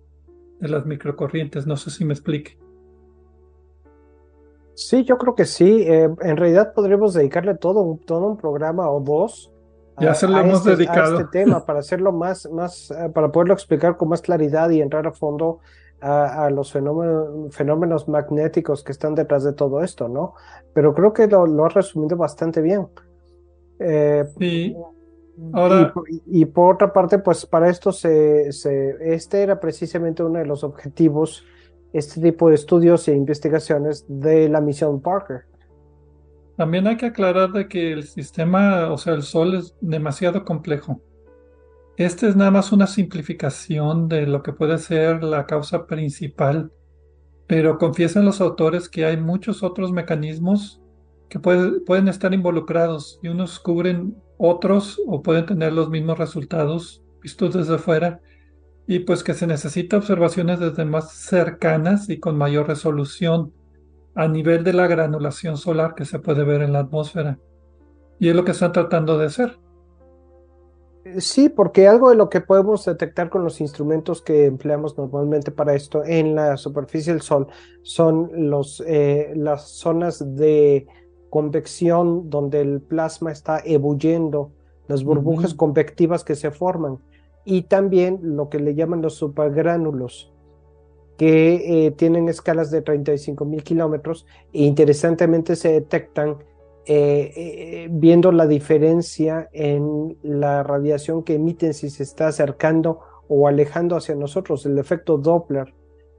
[0.60, 1.68] de las microcorrientes.
[1.68, 2.58] No sé si me explique.
[4.74, 5.84] Sí, yo creo que sí.
[5.84, 9.52] Eh, en realidad podríamos dedicarle todo, todo un programa o dos
[10.00, 11.18] ya se lo hemos este, dedicado.
[11.18, 14.82] A este tema para hacerlo más, más, eh, para poderlo explicar con más claridad y
[14.82, 15.60] entrar a fondo
[16.02, 20.34] a, los fenómenos, fenómenos, magnéticos que están detrás de todo esto, ¿no?
[20.74, 22.88] Pero creo que lo, lo has resumido bastante bien.
[23.80, 24.76] Eh, sí.
[25.54, 25.94] Ahora...
[26.26, 30.64] Y, por otra parte, pues para esto se, se, este era precisamente uno de los
[30.64, 31.44] objetivos,
[31.92, 35.46] este tipo de estudios e investigaciones de la misión Parker.
[36.58, 41.02] También hay que aclarar de que el sistema, o sea, el Sol es demasiado complejo.
[41.98, 46.72] Este es nada más una simplificación de lo que puede ser la causa principal,
[47.48, 50.82] pero confiesan los autores que hay muchos otros mecanismos
[51.30, 57.54] que pueden estar involucrados y unos cubren otros o pueden tener los mismos resultados vistos
[57.54, 58.22] desde fuera
[58.88, 63.54] y pues que se necesita observaciones desde más cercanas y con mayor resolución
[64.16, 67.38] a nivel de la granulación solar que se puede ver en la atmósfera.
[68.20, 69.60] Y es lo que están tratando de hacer.
[71.20, 75.76] Sí, porque algo de lo que podemos detectar con los instrumentos que empleamos normalmente para
[75.76, 77.48] esto en la superficie del Sol
[77.84, 80.88] son los, eh, las zonas de
[81.30, 84.52] convección donde el plasma está ebulliendo,
[84.88, 86.98] las burbujas convectivas que se forman
[87.44, 90.34] y también lo que le llaman los supergránulos,
[91.18, 96.38] que eh, tienen escalas de 35 mil kilómetros e interesantemente se detectan
[96.88, 103.48] eh, eh, viendo la diferencia en la radiación que emiten si se está acercando o
[103.48, 105.74] alejando hacia nosotros, el efecto Doppler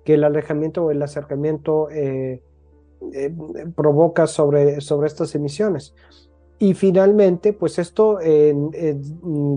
[0.05, 1.89] que el alejamiento o el acercamiento
[3.75, 5.95] provoca sobre, sobre estas emisiones.
[6.61, 8.19] Y finalmente, pues esto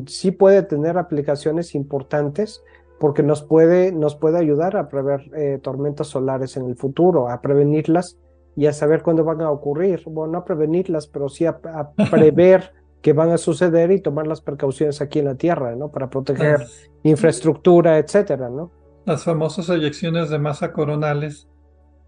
[0.08, 2.64] sí puede tener aplicaciones importantes
[3.00, 7.42] porque nos puede, nos puede ayudar a prever eh, tormentas solares en el futuro, a
[7.42, 8.18] prevenirlas
[8.56, 10.04] y a saber cuándo van a ocurrir.
[10.06, 11.60] Bueno, no a prevenirlas, pero sí a,
[12.12, 15.90] prever que van a suceder y tomar las precauciones aquí en la Tierra, ¿no?
[15.90, 16.66] Para proteger
[17.04, 18.72] infraestructura, etcétera, ¿no?
[19.06, 21.48] Las famosas eyecciones de masa coronales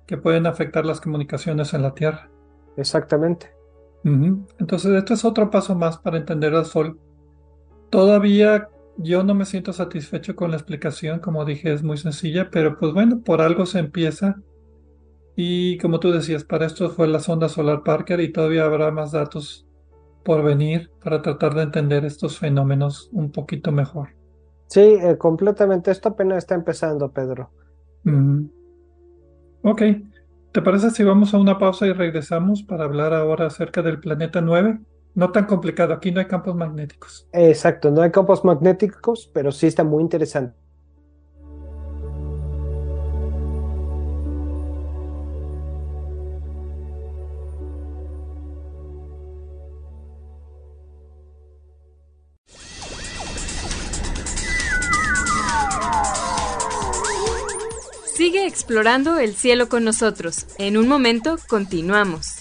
[0.05, 2.29] que pueden afectar las comunicaciones en la Tierra.
[2.75, 3.49] Exactamente.
[4.03, 6.99] Entonces, este es otro paso más para entender al Sol.
[7.91, 8.67] Todavía
[8.97, 12.93] yo no me siento satisfecho con la explicación, como dije, es muy sencilla, pero pues
[12.93, 14.41] bueno, por algo se empieza.
[15.35, 19.11] Y como tú decías, para esto fue la sonda Solar Parker y todavía habrá más
[19.11, 19.65] datos
[20.23, 24.09] por venir para tratar de entender estos fenómenos un poquito mejor.
[24.67, 25.91] Sí, eh, completamente.
[25.91, 27.49] Esto apenas está empezando, Pedro.
[29.63, 29.81] Ok.
[30.51, 34.41] ¿Te parece si vamos a una pausa y regresamos para hablar ahora acerca del planeta
[34.41, 34.79] 9?
[35.15, 35.93] No tan complicado.
[35.93, 37.27] Aquí no hay campos magnéticos.
[37.33, 40.55] Exacto, no hay campos magnéticos, pero sí está muy interesante.
[58.13, 60.45] Sigue explorando el cielo con nosotros.
[60.59, 62.40] En un momento continuamos.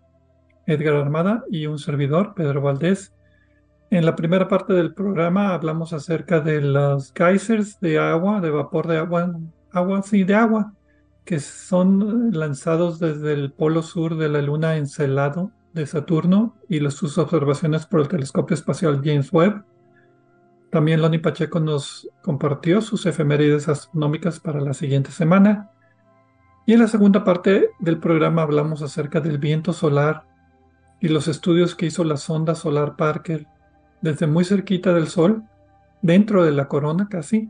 [0.71, 3.13] Edgar Armada y un servidor, Pedro Valdés.
[3.89, 8.87] En la primera parte del programa hablamos acerca de los geysers de agua, de vapor
[8.87, 9.35] de agua,
[9.71, 10.73] agua, sí, de agua,
[11.25, 17.17] que son lanzados desde el polo sur de la luna Encelado de Saturno y sus
[17.17, 19.63] observaciones por el telescopio espacial James Webb.
[20.69, 25.69] También Loni Pacheco nos compartió sus efemérides astronómicas para la siguiente semana.
[26.65, 30.30] Y en la segunda parte del programa hablamos acerca del viento solar
[31.01, 33.47] y los estudios que hizo la sonda solar Parker
[34.01, 35.43] desde muy cerquita del Sol,
[36.01, 37.49] dentro de la corona casi,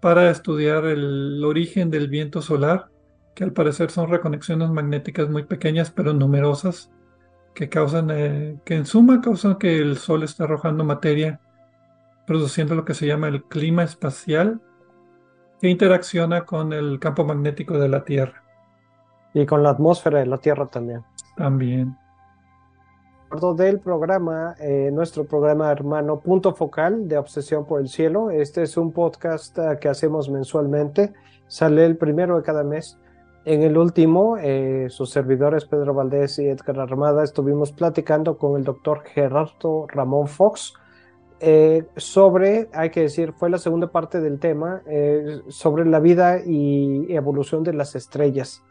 [0.00, 2.88] para estudiar el origen del viento solar,
[3.34, 6.90] que al parecer son reconexiones magnéticas muy pequeñas pero numerosas,
[7.52, 11.40] que causan, eh, que en suma causan que el Sol esté arrojando materia,
[12.26, 14.60] produciendo lo que se llama el clima espacial,
[15.60, 18.44] que interacciona con el campo magnético de la Tierra.
[19.34, 21.02] Y con la atmósfera de la Tierra también.
[21.36, 21.96] También
[23.28, 28.30] del programa, eh, nuestro programa hermano Punto Focal de Obsesión por el Cielo.
[28.30, 31.12] Este es un podcast uh, que hacemos mensualmente,
[31.46, 32.98] sale el primero de cada mes.
[33.44, 38.64] En el último, eh, sus servidores Pedro Valdés y Edgar Armada estuvimos platicando con el
[38.64, 40.72] doctor Gerardo Ramón Fox
[41.38, 44.82] eh, sobre, hay que decir, fue la segunda parte del tema,
[45.48, 48.64] sobre la vida y evolución de las estrellas.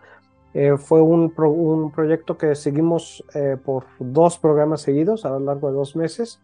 [0.54, 5.70] Eh, fue un, un, proyecto que seguimos eh, por dos programas seguidos a lo largo
[5.70, 6.42] de dos meses.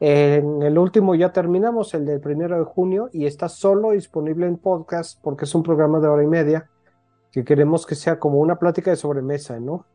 [0.00, 4.56] En el último ya terminamos, el del primero de junio, y está solo disponible en
[4.56, 6.68] podcast porque es un programa de hora y media
[7.30, 9.86] que queremos que sea como una plática de sobremesa, ¿no?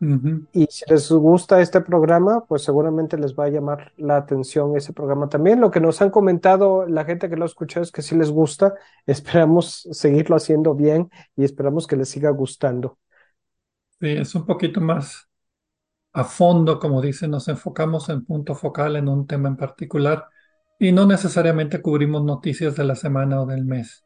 [0.00, 4.92] Y si les gusta este programa, pues seguramente les va a llamar la atención ese
[4.92, 5.60] programa también.
[5.60, 8.30] Lo que nos han comentado la gente que lo ha escuchado es que sí les
[8.30, 8.74] gusta.
[9.06, 12.98] Esperamos seguirlo haciendo bien y esperamos que les siga gustando.
[14.00, 15.28] Sí, es un poquito más
[16.12, 20.28] a fondo, como dicen, nos enfocamos en punto focal en un tema en particular
[20.78, 24.04] y no necesariamente cubrimos noticias de la semana o del mes.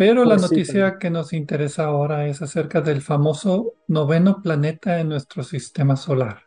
[0.00, 5.10] Pero la pues noticia que nos interesa ahora es acerca del famoso noveno planeta en
[5.10, 6.44] nuestro sistema solar.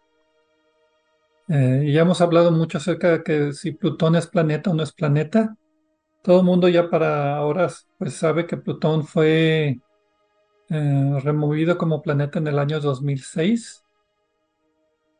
[1.48, 4.92] Eh, ya hemos hablado mucho acerca de que si Plutón es planeta o no es
[4.92, 5.56] planeta.
[6.24, 9.78] Todo el mundo ya para ahora pues sabe que Plutón fue
[10.70, 13.86] eh, removido como planeta en el año 2006.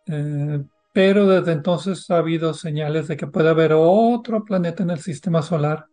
[0.08, 5.02] Eh, pero desde entonces ha habido señales de que puede haber otro planeta en el
[5.02, 5.86] sistema solar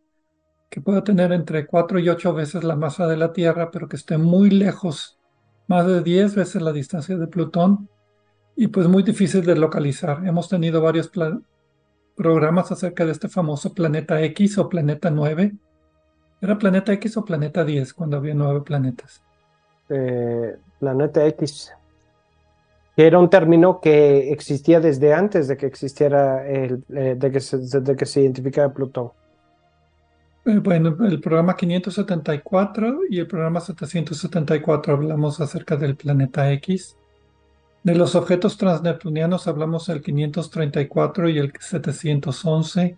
[0.70, 3.96] que pueda tener entre 4 y 8 veces la masa de la Tierra, pero que
[3.96, 5.18] esté muy lejos,
[5.66, 7.88] más de 10 veces la distancia de Plutón,
[8.54, 10.24] y pues muy difícil de localizar.
[10.24, 11.10] Hemos tenido varios
[12.14, 15.52] programas acerca de este famoso planeta X o planeta 9.
[16.40, 19.22] ¿Era planeta X o planeta 10 cuando había nueve planetas?
[19.88, 21.72] Eh, planeta X.
[22.94, 27.40] Que era un término que existía desde antes de que existiera el, eh, de, que
[27.40, 29.12] se, de que se identificara Plutón.
[30.46, 36.96] Eh, bueno, el programa 574 y el programa 774 hablamos acerca del planeta X.
[37.82, 42.96] De los objetos transneptunianos hablamos el 534 y el 711.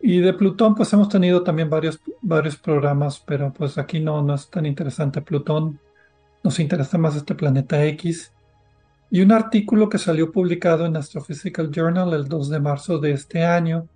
[0.00, 4.34] Y de Plutón, pues hemos tenido también varios, varios programas, pero pues aquí no, no
[4.34, 5.78] es tan interesante Plutón.
[6.42, 8.32] Nos interesa más este planeta X.
[9.10, 13.44] Y un artículo que salió publicado en Astrophysical Journal el 2 de marzo de este
[13.44, 13.88] año,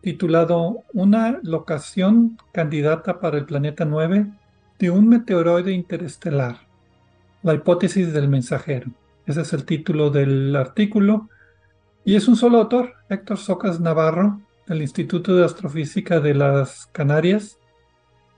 [0.00, 4.26] titulado Una locación candidata para el planeta 9
[4.78, 6.66] de un meteoroide interestelar.
[7.42, 8.90] La hipótesis del mensajero.
[9.26, 11.28] Ese es el título del artículo.
[12.04, 17.58] Y es un solo autor, Héctor Socas Navarro, del Instituto de Astrofísica de las Canarias,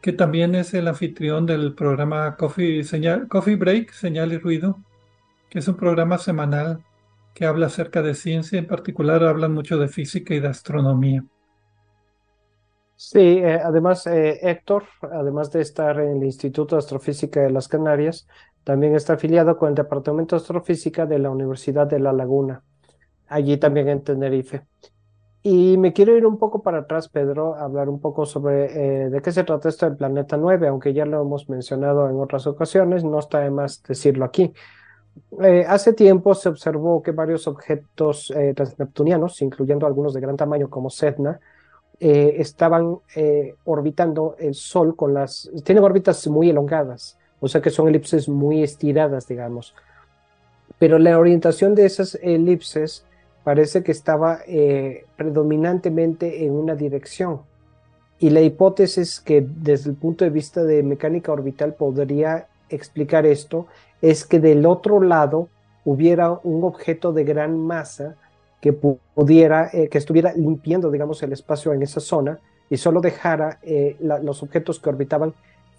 [0.00, 2.82] que también es el anfitrión del programa Coffee,
[3.28, 4.78] Coffee Break, Señal y Ruido,
[5.50, 6.84] que es un programa semanal
[7.34, 11.24] que habla acerca de ciencia, en particular hablan mucho de física y de astronomía.
[13.00, 17.68] Sí, eh, además eh, Héctor, además de estar en el Instituto de Astrofísica de las
[17.68, 18.26] Canarias,
[18.64, 22.64] también está afiliado con el Departamento de Astrofísica de la Universidad de La Laguna,
[23.28, 24.66] allí también en Tenerife.
[25.44, 29.10] Y me quiero ir un poco para atrás, Pedro, a hablar un poco sobre eh,
[29.10, 32.48] de qué se trata esto del planeta 9, aunque ya lo hemos mencionado en otras
[32.48, 34.52] ocasiones, no está de más decirlo aquí.
[35.40, 40.90] Eh, hace tiempo se observó que varios objetos transneptunianos, incluyendo algunos de gran tamaño como
[40.90, 41.38] Sedna,
[42.00, 42.98] estaban
[43.64, 45.50] orbitando el Sol con las...
[45.64, 49.74] tienen órbitas muy elongadas, o sea que son elipses muy estiradas, digamos.
[50.78, 53.04] Pero la orientación de esas elipses
[53.48, 57.40] parece que estaba eh, predominantemente en una dirección.
[58.18, 63.66] Y la hipótesis que desde el punto de vista de mecánica orbital podría explicar esto
[64.02, 65.48] es que del otro lado
[65.84, 68.16] hubiera un objeto de gran masa
[68.60, 72.40] que pudiera, eh, que estuviera limpiando, digamos, el espacio en esa zona
[72.70, 75.34] y solo dejara eh, los objetos que orbitaban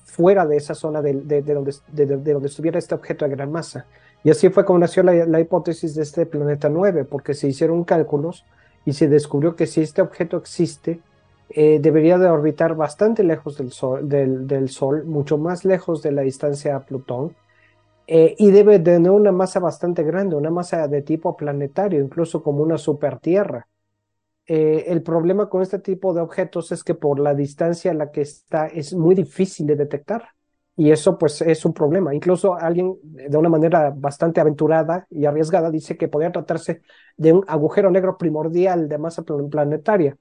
[0.06, 3.86] fuera de esa zona de, donde, de, donde, estuviera este objeto de gran masa.
[4.24, 8.46] Y así fue como nació la, hipótesis de este planeta 9, porque se hicieron cálculos
[8.86, 11.00] y se descubrió que si este objeto existe,
[11.50, 16.22] eh, debería de orbitar bastante lejos del sol, del, sol, mucho más lejos de la
[16.22, 17.36] distancia a Plutón,
[18.12, 22.42] eh, y debe de tener una masa bastante grande, una masa de tipo planetario, incluso
[22.42, 23.68] como una supertierra.
[24.48, 28.10] Eh, el problema con este tipo de objetos es que por la distancia a la
[28.10, 30.30] que está es muy difícil de detectar.
[30.76, 32.16] Y eso pues es un problema.
[32.16, 36.82] Incluso alguien de una manera bastante aventurada y arriesgada dice que podría tratarse
[37.16, 40.18] de un agujero negro primordial de masa planetaria.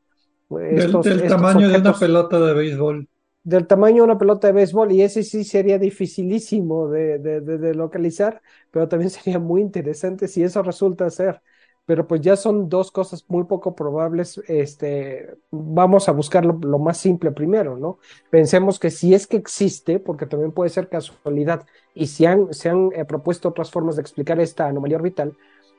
[0.51, 3.09] del, tamaño de una pelota de béisbol.
[3.45, 7.75] Del tamaño de una pelota de béisbol y ese sí sería dificilísimo de, de, de
[7.75, 11.43] localizar, pero también sería muy interesante si eso resulta ser
[11.89, 14.43] pero pues ya son dos cosas muy poco probables.
[14.47, 17.99] Este, vamos a buscar lo, más simple primero, ¿no?
[18.29, 21.65] Pensemos que si es que existe, porque también puede ser casualidad,
[21.95, 25.35] y si han, se han eh, propuesto otras formas de explicar esta anomalía orbital,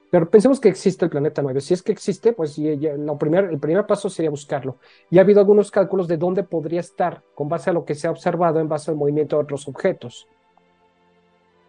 [0.10, 1.62] pero pensemos que existe el planeta 9.
[1.62, 2.60] Si es que existe, pues
[3.20, 4.78] primer, el primer paso sería buscarlo.
[5.10, 8.07] Y ha habido algunos cálculos de dónde podría estar con base a lo que se
[8.07, 10.28] ha observado en base al movimiento de otros objetos.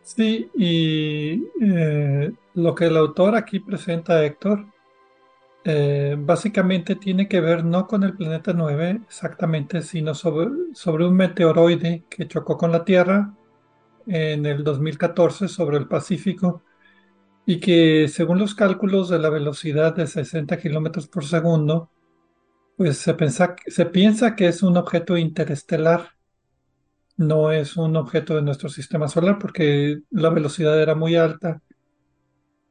[0.02, 4.64] Sí, y eh, lo que el autor aquí presenta, Héctor,
[5.62, 11.14] eh, básicamente tiene que ver no con el planeta 9 exactamente, sino sobre, sobre un
[11.14, 13.34] meteoroide que chocó con la Tierra
[14.06, 16.62] en el 2014 sobre el Pacífico
[17.50, 21.90] y que según los cálculos de la velocidad de 60 kilómetros por segundo,
[22.76, 23.16] pues se,
[23.66, 26.10] se piensa que es un objeto interestelar
[27.16, 31.60] no es un objeto de nuestro sistema solar porque la velocidad era muy alta.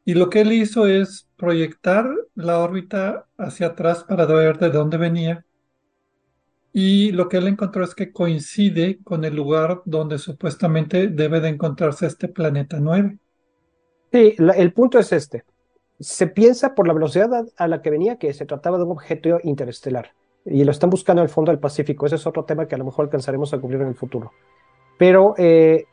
[0.06, 4.98] Y lo que él hizo es proyectar la órbita hacia atrás para ver de dónde
[4.98, 5.46] venía.
[6.72, 11.50] Y lo que él encontró es que coincide con el lugar donde supuestamente debe de
[11.50, 13.20] encontrarse este planeta 9.
[14.12, 15.44] Sí, el punto es este.
[16.00, 19.40] Se piensa por la velocidad a la que venía que se trataba de un objeto
[19.44, 20.14] interestelar
[20.46, 22.06] y lo están buscando el fondo del Pacífico.
[22.06, 24.32] Ese es otro tema que a lo mejor alcanzaremos a cubrir en el futuro.
[24.98, 25.86] Pero eh,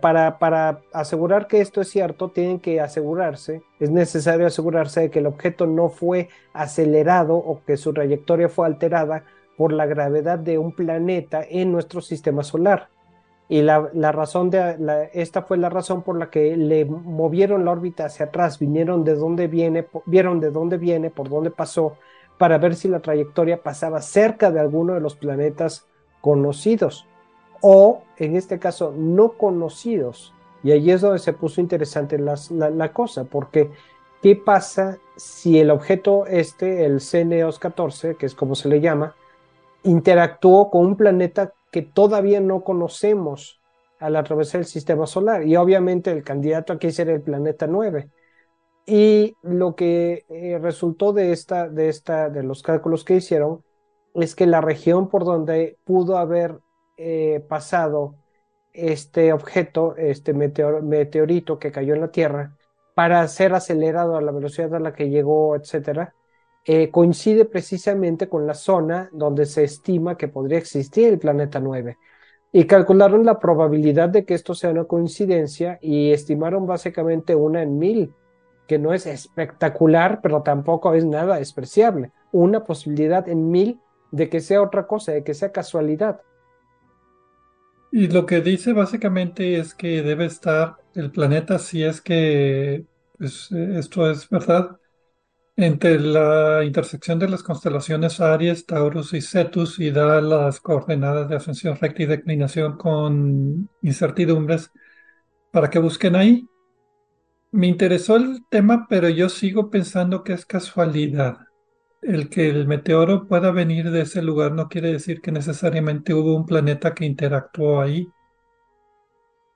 [0.00, 5.18] para, para asegurar que esto es cierto, tienen que asegurarse, es necesario asegurarse de que
[5.18, 9.24] el objeto no fue acelerado o que su trayectoria fue alterada
[9.56, 12.88] por la gravedad de un planeta en nuestro sistema solar.
[13.48, 17.70] Y la, la razón de esta fue la razón por la que le movieron la
[17.70, 21.96] órbita hacia atrás, vinieron de dónde viene, vieron de dónde viene, por dónde pasó,
[22.36, 25.86] para ver si la trayectoria pasaba cerca de alguno de los planetas
[26.20, 27.06] conocidos
[27.60, 30.32] o, en este caso, no conocidos.
[30.62, 33.70] Y ahí es donde se puso interesante la, cosa, porque
[34.22, 39.14] ¿qué pasa si el objeto este, el CNEOS 14, que es como se le llama,
[39.84, 43.60] interactuó con un planeta que todavía no conocemos
[43.98, 45.46] al atravesar el sistema solar?
[45.46, 48.10] Y obviamente el candidato aquí será el planeta 9.
[48.86, 53.62] Y lo que eh, resultó de, esta, de, esta, de los cálculos que hicieron
[54.14, 56.58] es que la región por donde pudo haber
[56.96, 58.14] eh, pasado
[58.72, 62.56] este objeto, este meteorito que cayó en la Tierra,
[62.94, 66.14] para ser acelerado a la velocidad a la que llegó, etcétera,
[66.70, 71.96] eh, coincide precisamente con la zona donde se estima que podría existir el planeta 9.
[72.52, 77.78] Y calcularon la probabilidad de que esto sea una coincidencia y estimaron básicamente una en
[77.78, 78.12] mil,
[78.66, 82.12] que no es espectacular, pero tampoco es nada despreciable.
[82.32, 86.20] Una posibilidad en mil de que sea otra cosa, de que sea casualidad.
[87.90, 92.84] Y lo que dice básicamente es que debe estar el planeta, si es que
[93.16, 94.76] pues, esto es verdad,
[95.58, 101.34] entre la intersección de las constelaciones Aries, Taurus y Cetus y da las coordenadas de
[101.34, 104.70] ascensión recta y declinación con incertidumbres
[105.50, 106.48] para que busquen ahí.
[107.50, 111.38] Me interesó el tema, pero yo sigo pensando que es casualidad.
[112.02, 116.36] El que el meteoro pueda venir de ese lugar no quiere decir que necesariamente hubo
[116.36, 118.06] un planeta que interactuó ahí.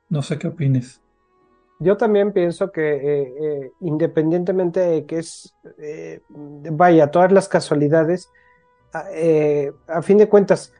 [0.09, 1.02] No sé qué opines.
[1.83, 8.31] Yo también pienso que eh, eh, independientemente de que es, eh, vaya, todas las casualidades,
[8.93, 9.07] a,
[9.89, 10.73] a, fin de cuentas,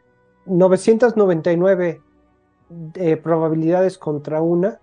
[0.47, 2.01] 999
[3.23, 4.81] probabilidades contra una,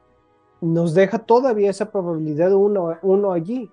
[0.62, 3.72] nos deja todavía esa probabilidad uno, uno allí.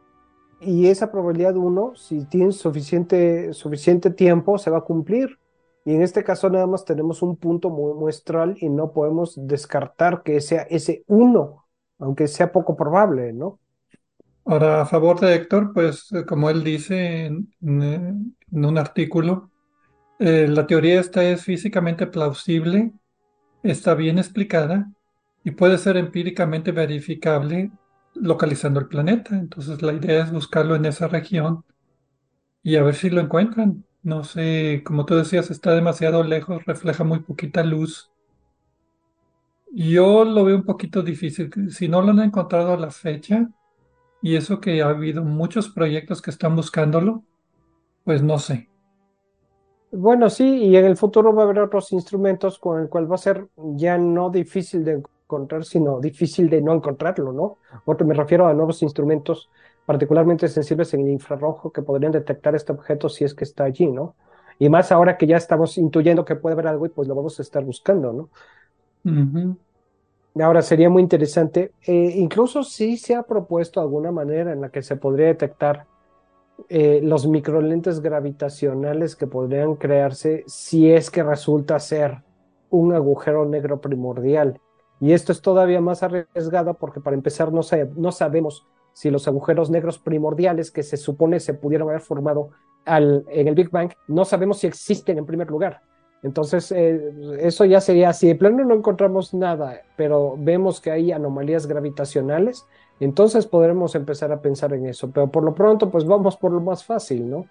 [0.61, 5.39] Y esa probabilidad uno, si tiene suficiente, suficiente tiempo, se va a cumplir.
[5.85, 10.41] Y en este caso nada más tenemos un punto muestral y no podemos descartar que
[10.41, 11.66] sea ese uno
[11.99, 13.59] aunque sea poco probable, ¿no?
[14.45, 19.51] Ahora, a favor de Héctor, pues eh, como él dice en, un artículo,
[20.21, 22.93] eh, la teoría esta es físicamente plausible,
[23.63, 24.91] está bien explicada
[25.43, 27.73] y puede ser empíricamente verificable
[28.15, 29.37] localizando el planeta.
[29.37, 31.65] Entonces la idea es buscarlo en esa región
[32.63, 33.85] y a ver si lo encuentran.
[34.03, 38.13] No sé, como tú decías, está demasiado lejos, refleja muy poquita luz.
[39.79, 41.51] Yo lo veo un poquito difícil.
[41.71, 43.51] Si no lo han encontrado a la fecha,
[44.23, 47.23] y eso que ha habido muchos proyectos que están buscándolo,
[48.03, 48.71] pues no sé.
[49.93, 53.17] Bueno, sí, y en el futuro va a haber otros instrumentos con el cual va
[53.17, 57.59] a ser ya no difícil de encontrar, sino difícil de no encontrarlo, ¿no?
[57.85, 59.51] Otro, me refiero a nuevos instrumentos
[59.85, 63.89] particularmente sensibles en el infrarrojo que podrían detectar este objeto si es que está allí,
[63.89, 64.15] ¿no?
[64.59, 67.39] Y más ahora que ya estamos intuyendo que puede haber algo y pues lo vamos
[67.39, 68.31] a estar buscando, ¿no?
[70.43, 74.83] Ahora sería muy interesante, eh, incluso si se ha propuesto alguna manera en la que
[74.83, 75.87] se podría detectar
[76.69, 82.23] eh, los microlentes gravitacionales que podrían crearse si es que resulta ser
[82.69, 84.61] un agujero negro primordial.
[85.01, 87.63] Y esto es todavía más arriesgado porque para empezar no,
[87.97, 92.51] no sabemos si los agujeros negros primordiales que se supone se pudieron haber formado
[92.85, 95.83] al, en el Big Bang, no sabemos si existen en primer lugar.
[96.27, 101.13] Entonces, eh, eso ya sería, si de plano no encontramos nada, pero vemos que hay
[101.13, 102.67] anomalías gravitacionales,
[102.99, 105.09] entonces podremos empezar a pensar en eso.
[105.13, 107.47] Pero por lo pronto, pues vamos por lo más fácil, ¿no?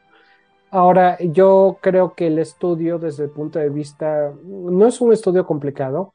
[0.72, 5.46] Ahora, yo creo que el estudio desde el punto de vista, no es un estudio
[5.46, 6.14] complicado,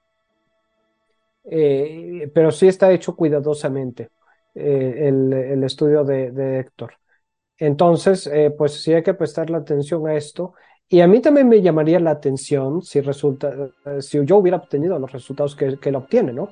[1.45, 4.11] eh, pero sí está hecho cuidadosamente,
[4.55, 6.93] eh, el, estudio de, de Héctor.
[7.57, 10.55] Entonces, pues sí hay que prestar la atención a esto
[10.91, 13.53] y a mí también me llamaría la atención si resulta,
[13.87, 16.51] eh, si yo hubiera obtenido los resultados que, que él obtiene, ¿no?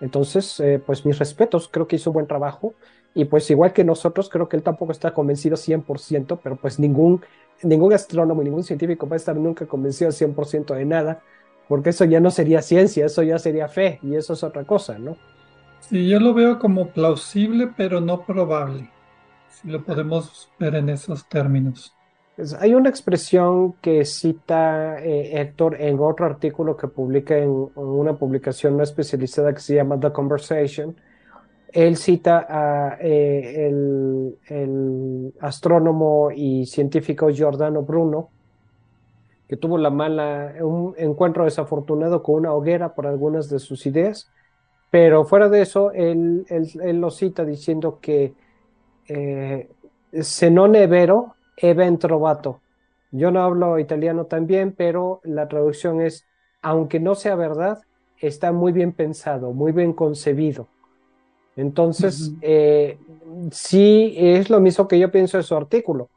[0.00, 2.74] Entonces, eh, pues mis respetos, creo que hizo un buen trabajo.
[3.14, 7.22] Y pues igual que nosotros, creo que él tampoco está convencido 100%, pero pues ningún,
[7.62, 11.22] ningún astrónomo, ningún científico va a estar nunca convencido 100% de nada,
[11.68, 14.98] porque eso ya no sería ciencia, eso ya sería fe, y eso es otra cosa,
[14.98, 15.16] ¿no?
[15.80, 18.90] Sí, yo lo veo como plausible, pero no probable,
[19.48, 21.96] si lo podemos ver en esos términos.
[22.58, 28.76] Hay una expresión que cita eh, Héctor en otro artículo que publica en, una publicación
[28.76, 30.96] no especializada que se llama The Conversation.
[31.72, 33.70] Él cita a eh,
[35.40, 38.30] astrónomo y científico Giordano Bruno,
[39.48, 44.30] que tuvo la mala, un encuentro desafortunado con una hoguera por algunas de sus ideas,
[44.90, 46.44] pero fuera de eso, él,
[46.94, 48.32] lo cita diciendo que
[49.08, 49.68] eh,
[50.12, 50.74] se non
[51.98, 52.60] trovato.
[53.12, 56.26] Yo no hablo italiano también, pero la traducción es,
[56.62, 57.78] aunque no sea verdad,
[58.18, 60.68] está muy bien pensado, muy bien concebido.
[61.56, 62.98] Entonces, eh,
[63.50, 66.08] sí es lo mismo que yo pienso de su artículo.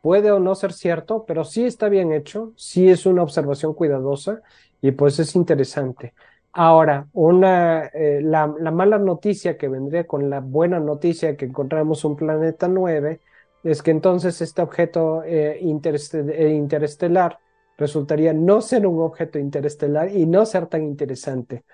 [0.00, 4.40] Puede o no ser cierto, pero sí está bien hecho, sí es una observación cuidadosa
[4.80, 6.14] y pues es interesante.
[6.52, 12.16] Ahora, una, eh, la, mala noticia que vendría con la buena noticia que encontramos un
[12.16, 13.20] planeta 9
[13.64, 17.38] es que entonces este objeto eh, interestelar
[17.76, 21.64] resultaría no ser un objeto interestelar y no ser tan interesante.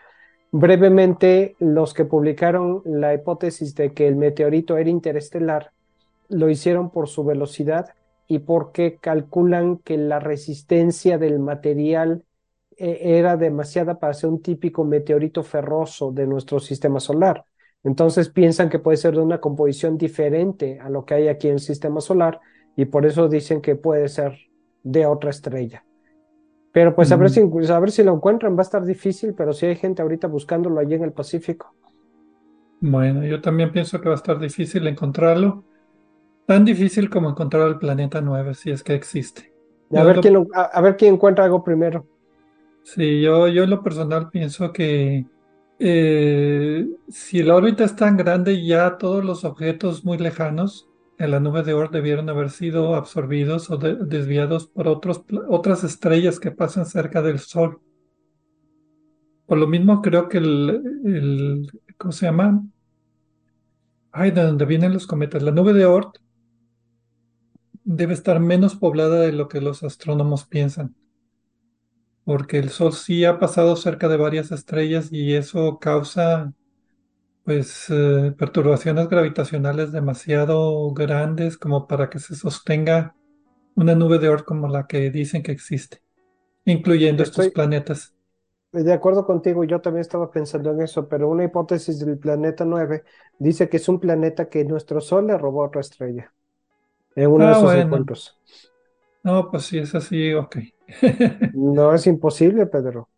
[0.51, 5.73] Brevemente, los que publicaron la hipótesis de que el meteorito era interestelar
[6.29, 7.91] lo hicieron por su velocidad
[8.27, 12.25] y porque calculan que la resistencia del material
[12.77, 17.45] eh, era demasiada para ser un típico meteorito ferroso de nuestro sistema solar.
[17.85, 21.55] Entonces piensan que puede ser de una composición diferente a lo que hay aquí en
[21.55, 22.41] el sistema solar
[22.77, 24.39] y por eso dicen que puede ser
[24.83, 25.85] de otra estrella.
[26.73, 29.53] Pero pues a, ver si, a ver si lo encuentran va a estar difícil, pero
[29.53, 31.73] si hay gente ahorita buscándolo allí en el Pacífico.
[32.81, 35.63] Bueno, yo también pienso que va a estar difícil encontrarlo.
[36.47, 39.53] Tan difícil como encontrar el planeta 9, si es que existe.
[39.95, 42.07] A ver, quién a, ver quién encuentra algo primero.
[42.83, 45.25] Sí, yo, yo en lo personal pienso que
[45.79, 51.41] eh, si la órbita es tan grande, ya todos los objetos muy lejanos en la
[51.41, 56.87] nube de Oort debieron haber sido absorbidos o desviados por otros, otras estrellas que pasan
[56.87, 57.81] cerca del Sol.
[59.47, 62.65] Por lo mismo creo que el, ¿cómo se llama?
[64.11, 65.43] Ay, de donde vienen los cometas.
[65.43, 66.19] La nube de Oort
[67.85, 70.95] debe estar menos poblada de lo que los astrónomos piensan.
[72.25, 76.53] Porque el Sol sí ha pasado cerca de varias estrellas y eso causa
[77.45, 83.15] pues eh, perturbaciones gravitacionales demasiado grandes como para que se sostenga
[83.77, 86.01] una nube de Oort como la que dicen que existe,
[86.65, 88.15] incluyendo estos planetas.
[88.73, 93.05] De acuerdo contigo, yo también estaba pensando en eso, pero una hipótesis del planeta 9
[93.39, 96.33] dice que es un planeta que nuestro Sol le robó a otra estrella
[97.15, 98.41] en uno de ah, sus encuentros.
[99.23, 100.57] No, pues si es así, ok.
[101.55, 103.09] No es imposible, Pedro.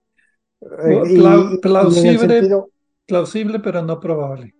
[0.60, 2.64] Eh, plausible,
[3.06, 4.54] Plausible, pero no probable.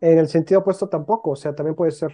[0.00, 2.12] En el sentido opuesto tampoco, o sea, también puede ser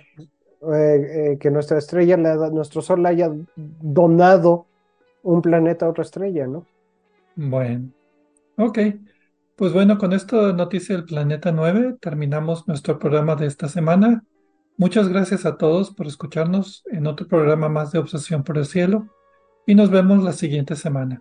[0.72, 4.66] eh, eh, que nuestra estrella, nuestro Sol haya donado
[5.22, 6.66] un planeta a otra estrella, ¿no?
[7.34, 7.90] Bueno,
[8.56, 8.78] ok.
[9.54, 14.24] Pues bueno, con esto noticia del planeta 9 terminamos nuestro programa de esta semana.
[14.76, 19.08] Muchas gracias a todos por escucharnos en otro programa más de Obsesión por el Cielo
[19.66, 21.20] y nos vemos la siguiente semana.